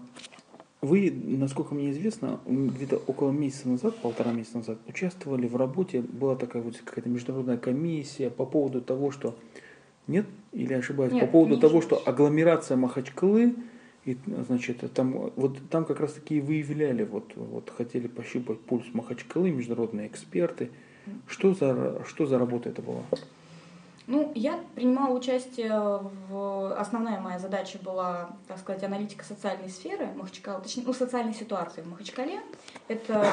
[0.82, 6.36] вы, насколько мне известно, где-то около месяца назад, полтора месяца назад, участвовали в работе, была
[6.36, 9.36] такая вот какая-то международная комиссия по поводу того, что
[10.08, 13.56] нет, или ошибаюсь, нет, по поводу того, что агломерация Махачкалы
[14.06, 18.86] И, значит, там, вот, там как раз таки и выявляли, вот, вот хотели пощупать пульс
[18.94, 20.72] Махачкалы, международные эксперты.
[21.28, 23.02] Что за, что за работа это была?
[24.08, 26.76] Ну, я принимала участие в...
[26.76, 31.88] Основная моя задача была, так сказать, аналитика социальной сферы Махачкала, точнее, ну, социальной ситуации в
[31.88, 32.42] Махачкале.
[32.88, 33.26] Это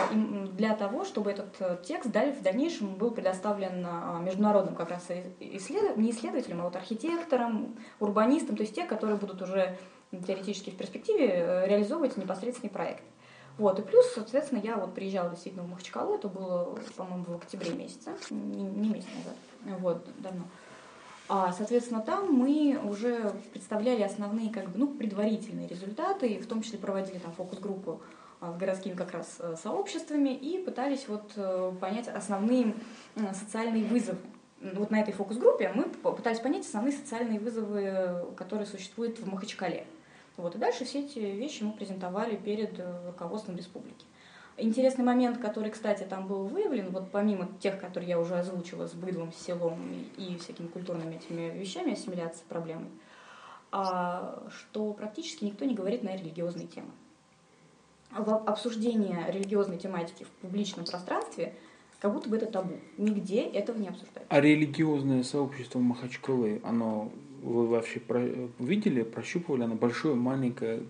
[0.53, 5.09] для того, чтобы этот текст в дальнейшем был предоставлен а, международным как раз
[5.41, 5.97] исследов...
[5.97, 9.77] не исследователям, а вот архитекторам, урбанистам, то есть те, которые будут уже
[10.11, 13.03] теоретически в перспективе э, реализовывать непосредственный проект.
[13.59, 17.73] Вот, и плюс, соответственно, я вот приезжала действительно в Махачкалу, это было, по-моему, в октябре
[17.73, 20.45] месяце, не, не месяц назад, вот, давно.
[21.29, 26.63] А, соответственно, там мы уже представляли основные, как бы, ну, предварительные результаты, и в том
[26.63, 28.01] числе проводили там фокус-группу
[28.41, 32.75] а, с городскими как раз э, сообществами и пытались вот э, понять основные
[33.35, 34.19] социальные вызовы.
[34.61, 39.87] Вот на этой фокус-группе мы пытались понять основные социальные вызовы, которые существуют в Махачкале.
[40.39, 44.07] Вот, и дальше все эти вещи мы презентовали перед э, руководством республики.
[44.57, 48.93] Интересный момент, который, кстати, там был выявлен, вот помимо тех, которые я уже озвучила с
[48.93, 49.79] быдлом, с селом
[50.17, 52.89] и, всякими культурными этими вещами, ассимиляции проблемой,
[53.73, 56.91] а, что практически никто не говорит на религиозные темы.
[58.11, 61.55] Обсуждение религиозной тематики в публичном пространстве
[62.01, 62.75] как будто бы это табу.
[62.97, 64.27] Нигде этого не обсуждают.
[64.29, 67.11] А религиозное сообщество Махачкалы, оно
[67.43, 68.21] вы вообще про,
[68.59, 70.81] видели, прощупывали, она большое, маленькое,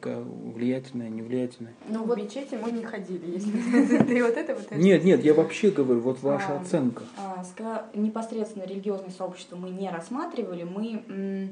[0.55, 1.75] влиятельное, невлиятельное?
[1.89, 4.71] Ну, вот мечети мы не ходили, если ты вот это вот.
[4.73, 7.05] Нет, нет, я вообще говорю, вот ваша а, оценка.
[7.17, 11.51] А, непосредственно религиозное сообщество мы не рассматривали, мы,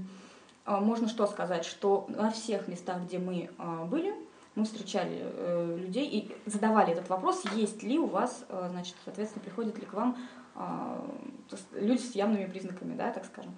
[0.65, 3.51] а, можно что сказать, что на всех местах, где мы
[3.91, 4.15] были,
[4.55, 9.45] мы встречали э, людей и задавали этот вопрос, есть ли у вас, э, значит, соответственно,
[9.45, 10.17] приходят ли к вам
[11.75, 13.53] люди с явными признаками, да, так скажем.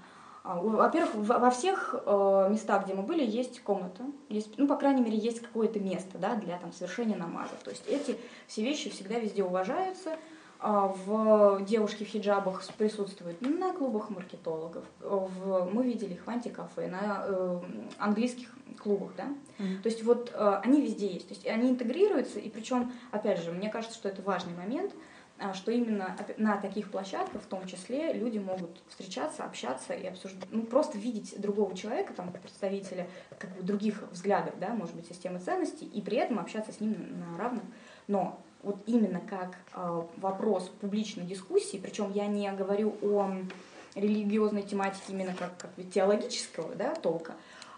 [0.44, 5.16] Во-первых, во всех э, местах, где мы были, есть комната, есть, ну, по крайней мере,
[5.16, 7.52] есть какое-то место да, для там, совершения намаза.
[7.64, 8.16] То есть эти
[8.46, 10.16] все вещи всегда везде уважаются.
[10.60, 14.84] А, в девушки в хиджабах присутствуют на клубах маркетологов.
[15.00, 17.60] В, мы видели их в антикафе, на э,
[17.98, 18.48] английских
[18.82, 19.10] клубах.
[19.16, 19.28] Да?
[19.58, 19.82] Mm-hmm.
[19.82, 21.28] То есть вот э, они везде есть.
[21.28, 25.17] То есть они интегрируются, и причем, опять же, мне кажется, что это важный момент– а,
[25.54, 30.62] что именно на таких площадках в том числе люди могут встречаться, общаться и обсуждать, ну,
[30.62, 33.08] просто видеть другого человека, там, представителя
[33.38, 36.96] как бы, других взглядов, да, может быть, системы ценностей, и при этом общаться с ним
[37.20, 37.62] на равных.
[38.08, 43.30] Но вот именно как э, вопрос публичной дискуссии, причем я не говорю о
[43.94, 47.34] религиозной тематике именно как, как теологического да, толка,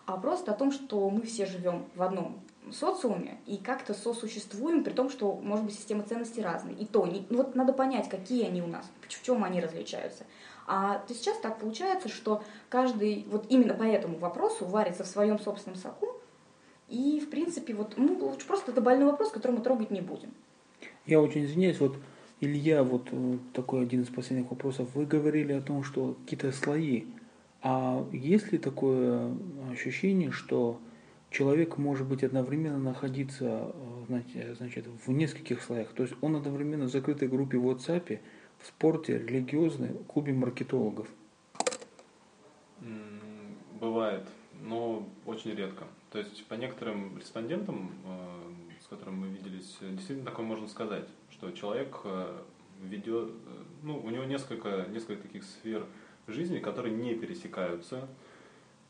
[0.07, 2.41] а просто о том, что мы все живем в одном
[2.73, 6.77] социуме и как-то сосуществуем, при том, что, может быть, системы ценностей разные.
[6.77, 10.25] И то, не, ну вот надо понять, какие они у нас, в чем они различаются.
[10.67, 15.39] А то сейчас так получается, что каждый вот именно по этому вопросу варится в своем
[15.39, 16.21] собственном соку,
[16.89, 20.31] и, в принципе, вот, ну, лучше просто это больной вопрос, который мы трогать не будем.
[21.07, 21.97] Я очень извиняюсь, вот
[22.41, 24.89] Илья, вот э, такой один из последних вопросов.
[24.95, 27.05] Вы говорили о том, что какие-то слои.
[27.63, 29.31] А есть ли такое
[29.71, 30.81] ощущение, что
[31.31, 33.73] человек может быть одновременно находиться
[34.09, 35.89] э, значит, в нескольких слоях.
[35.93, 38.21] То есть он одновременно в закрытой группе в WhatsApp,
[38.59, 41.09] в спорте, религиозной, клубе маркетологов.
[43.81, 44.27] Бывает,
[44.63, 45.85] но очень редко.
[46.11, 51.51] То есть по некоторым респондентам, э, с которыми мы виделись, действительно такое можно сказать, что
[51.53, 52.43] человек э,
[52.83, 53.31] ведет,
[53.83, 55.87] ну, у него несколько, несколько таких сфер
[56.27, 58.09] жизни, которые не пересекаются.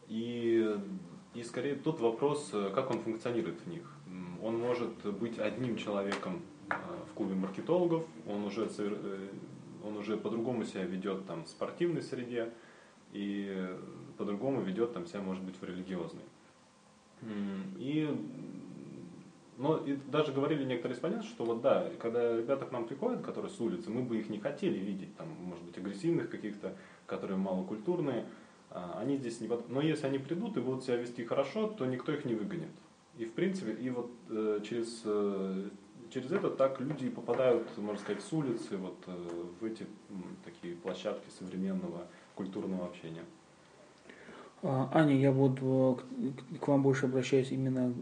[0.09, 0.76] И
[1.35, 3.83] и скорее тут вопрос, э, как он функционирует в них.
[4.43, 6.74] Он может быть одним человеком э,
[7.11, 9.28] в клубе маркетологов, он уже, э,
[9.85, 12.53] он уже по-другому себя ведет там, в спортивной среде
[13.12, 13.68] и
[14.18, 16.22] по-другому ведет там, себя, может быть, в религиозной.
[17.78, 18.09] И,
[19.59, 23.51] но и даже говорили некоторые респонденты, что вот да, когда ребята к нам приходят, которые
[23.51, 26.74] с улицы, мы бы их не хотели видеть, там, может быть, агрессивных каких-то,
[27.07, 28.26] которые малокультурные, а,
[28.71, 29.51] они здесь не...
[29.68, 32.71] Но если они придут и будут себя вести хорошо, то никто их не выгонит.
[33.18, 35.68] И в принципе, и вот э, через, э,
[36.11, 39.29] через это так люди и попадают, можно сказать, с улицы вот, э,
[39.61, 39.87] в эти
[40.45, 43.25] такие площадки современного культурного общения.
[44.62, 45.59] А, Аня, я вот
[46.61, 47.93] к вам больше обращаюсь именно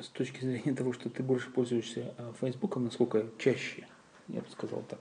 [0.00, 3.86] с точки зрения того, что ты больше пользуешься Фейсбуком, насколько чаще,
[4.28, 5.00] я бы сказал так.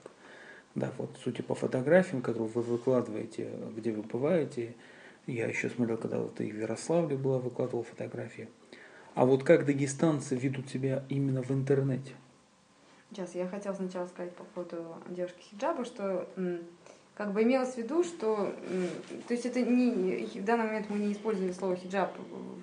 [0.76, 4.76] Да, вот судя по фотографиям, которые вы выкладываете, где вы бываете,
[5.28, 8.50] я еще смотрел, когда вот и в Ярославле была, выкладывал фотографии.
[9.14, 12.14] А вот как дагестанцы ведут себя именно в интернете?
[13.12, 16.28] Сейчас, я хотела сначала сказать по поводу девушки хиджаба, что
[17.16, 18.56] как бы имелось в виду, что,
[19.28, 22.12] то есть это не, в данный момент мы не использовали слово хиджаб,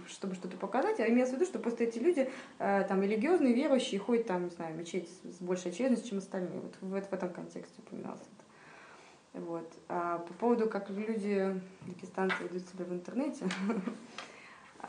[0.08, 2.28] чтобы что-то показать, а имелось в виду, что просто эти люди
[2.58, 6.60] э, там религиозные, верующие, ходят там, не знаю, мечеть с большей очевидностью, чем остальные.
[6.60, 9.44] Вот в, в этом контексте упоминалось это.
[9.44, 9.72] Вот.
[9.88, 13.44] А по поводу, как люди, дагестанцы ведут себя в интернете,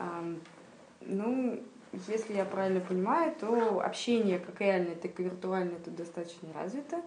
[1.00, 1.62] ну,
[2.08, 7.00] если я правильно понимаю, то общение как реальное, так и виртуальное тут достаточно развито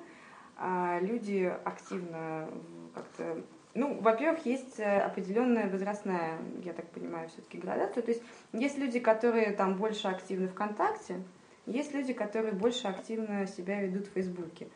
[1.02, 2.48] люди активно
[2.94, 3.44] как-то
[3.76, 8.02] ну, во-первых, есть э, определенная возрастная, я так понимаю, все-таки градация.
[8.02, 11.22] То есть есть люди, которые там больше активны ВКонтакте,
[11.66, 14.70] есть люди, которые больше активно себя ведут в Фейсбуке.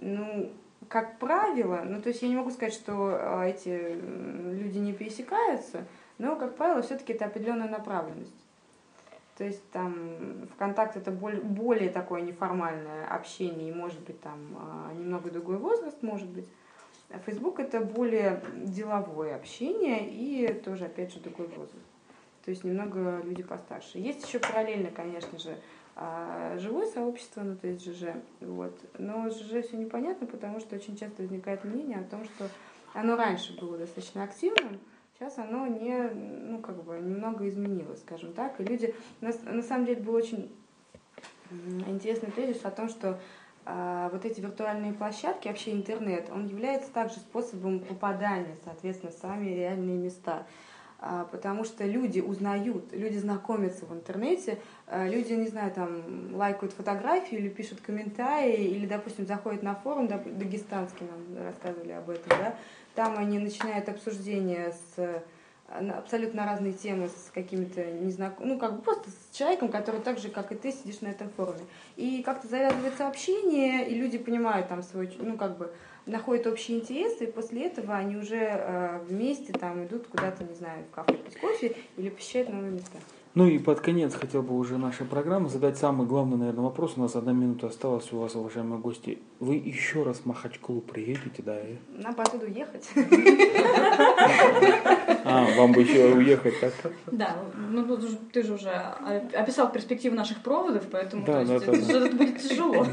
[0.00, 0.52] Ну,
[0.88, 5.84] как правило, ну, то есть я не могу сказать, что э, эти люди не пересекаются,
[6.18, 8.47] но, как правило, все-таки это определенная направленность.
[9.38, 14.92] То есть там ВКонтакте это более, более такое неформальное общение, и может быть там а,
[14.92, 16.48] немного другой возраст, может быть.
[17.24, 21.86] Facebook это более деловое общение и тоже, опять же, другой возраст.
[22.44, 23.98] То есть немного люди постарше.
[23.98, 25.56] Есть еще параллельно, конечно же,
[25.94, 28.14] а, живое сообщество, ну то есть ЖЖ.
[28.40, 28.76] Вот.
[28.98, 32.48] Но ЖЖ все непонятно, потому что очень часто возникает мнение о том, что
[32.92, 34.80] оно раньше было достаточно активным,
[35.18, 38.60] Сейчас оно не, ну, как бы, немного изменилось, скажем так.
[38.60, 40.48] И люди, на, на самом деле, был очень
[41.88, 43.18] интересный тезис о том, что
[43.64, 49.48] а, вот эти виртуальные площадки, вообще интернет, он является также способом попадания, соответственно, в сами
[49.50, 50.46] реальные места.
[51.00, 56.72] А, потому что люди узнают, люди знакомятся в интернете, а, люди, не знаю, там, лайкают
[56.72, 62.56] фотографию или пишут комментарии, или, допустим, заходят на форум, дагестанский нам рассказывали об этом, да,
[62.96, 65.22] там они начинают обсуждение с
[65.68, 70.30] абсолютно разные темы с какими-то незнакомыми, ну, как бы просто с человеком, который так же,
[70.30, 71.60] как и ты, сидишь на этом форуме.
[71.96, 75.70] И как-то завязывается общение, и люди понимают там свой, ну, как бы,
[76.08, 80.84] находят общие интересы, и после этого они уже э, вместе там идут куда-то, не знаю,
[80.90, 82.98] в кафе пить кофе или посещают новые места.
[83.34, 86.94] Ну и под конец хотел бы уже нашей программы задать самый главный, наверное, вопрос.
[86.96, 89.18] У нас одна минута осталась у вас, уважаемые гости.
[89.38, 91.56] Вы еще раз в Махачкалу приедете, да?
[91.94, 92.88] Нам потуда ехать.
[95.24, 96.72] А, вам бы еще уехать, так?
[97.12, 97.98] Да, ну
[98.32, 101.70] ты же уже описал перспективы наших проводов, поэтому это
[102.16, 102.86] будет тяжело.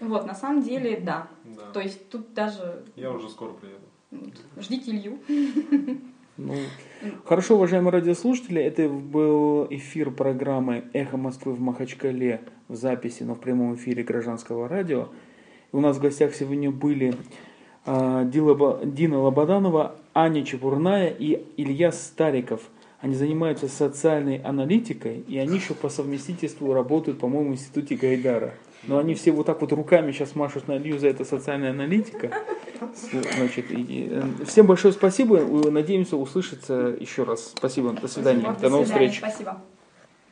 [0.00, 1.28] Вот, на самом деле, да.
[1.72, 2.84] То есть тут даже...
[2.96, 4.32] Я уже скоро приеду.
[4.58, 5.18] Ждите Илью.
[6.38, 6.54] Ну,
[7.24, 13.40] хорошо, уважаемые радиослушатели, это был эфир программы «Эхо Москвы в Махачкале» в записи, но в
[13.40, 15.08] прямом эфире гражданского радио.
[15.72, 17.14] У нас в гостях сегодня были
[17.86, 22.60] э, Дина Лободанова, Аня Чепурная и Илья Стариков.
[23.00, 28.52] Они занимаются социальной аналитикой, и они еще по совместительству работают, по-моему, в институте Гайдара.
[28.86, 32.30] Но они все вот так вот руками сейчас машут на Илью за это социальная аналитика.
[33.36, 35.38] Значит, и, э, всем большое спасибо.
[35.70, 37.52] Надеемся услышаться еще раз.
[37.56, 37.92] Спасибо.
[37.92, 38.40] До свидания.
[38.40, 38.60] Спасибо.
[38.60, 39.18] До новых встреч.
[39.18, 39.62] Спасибо.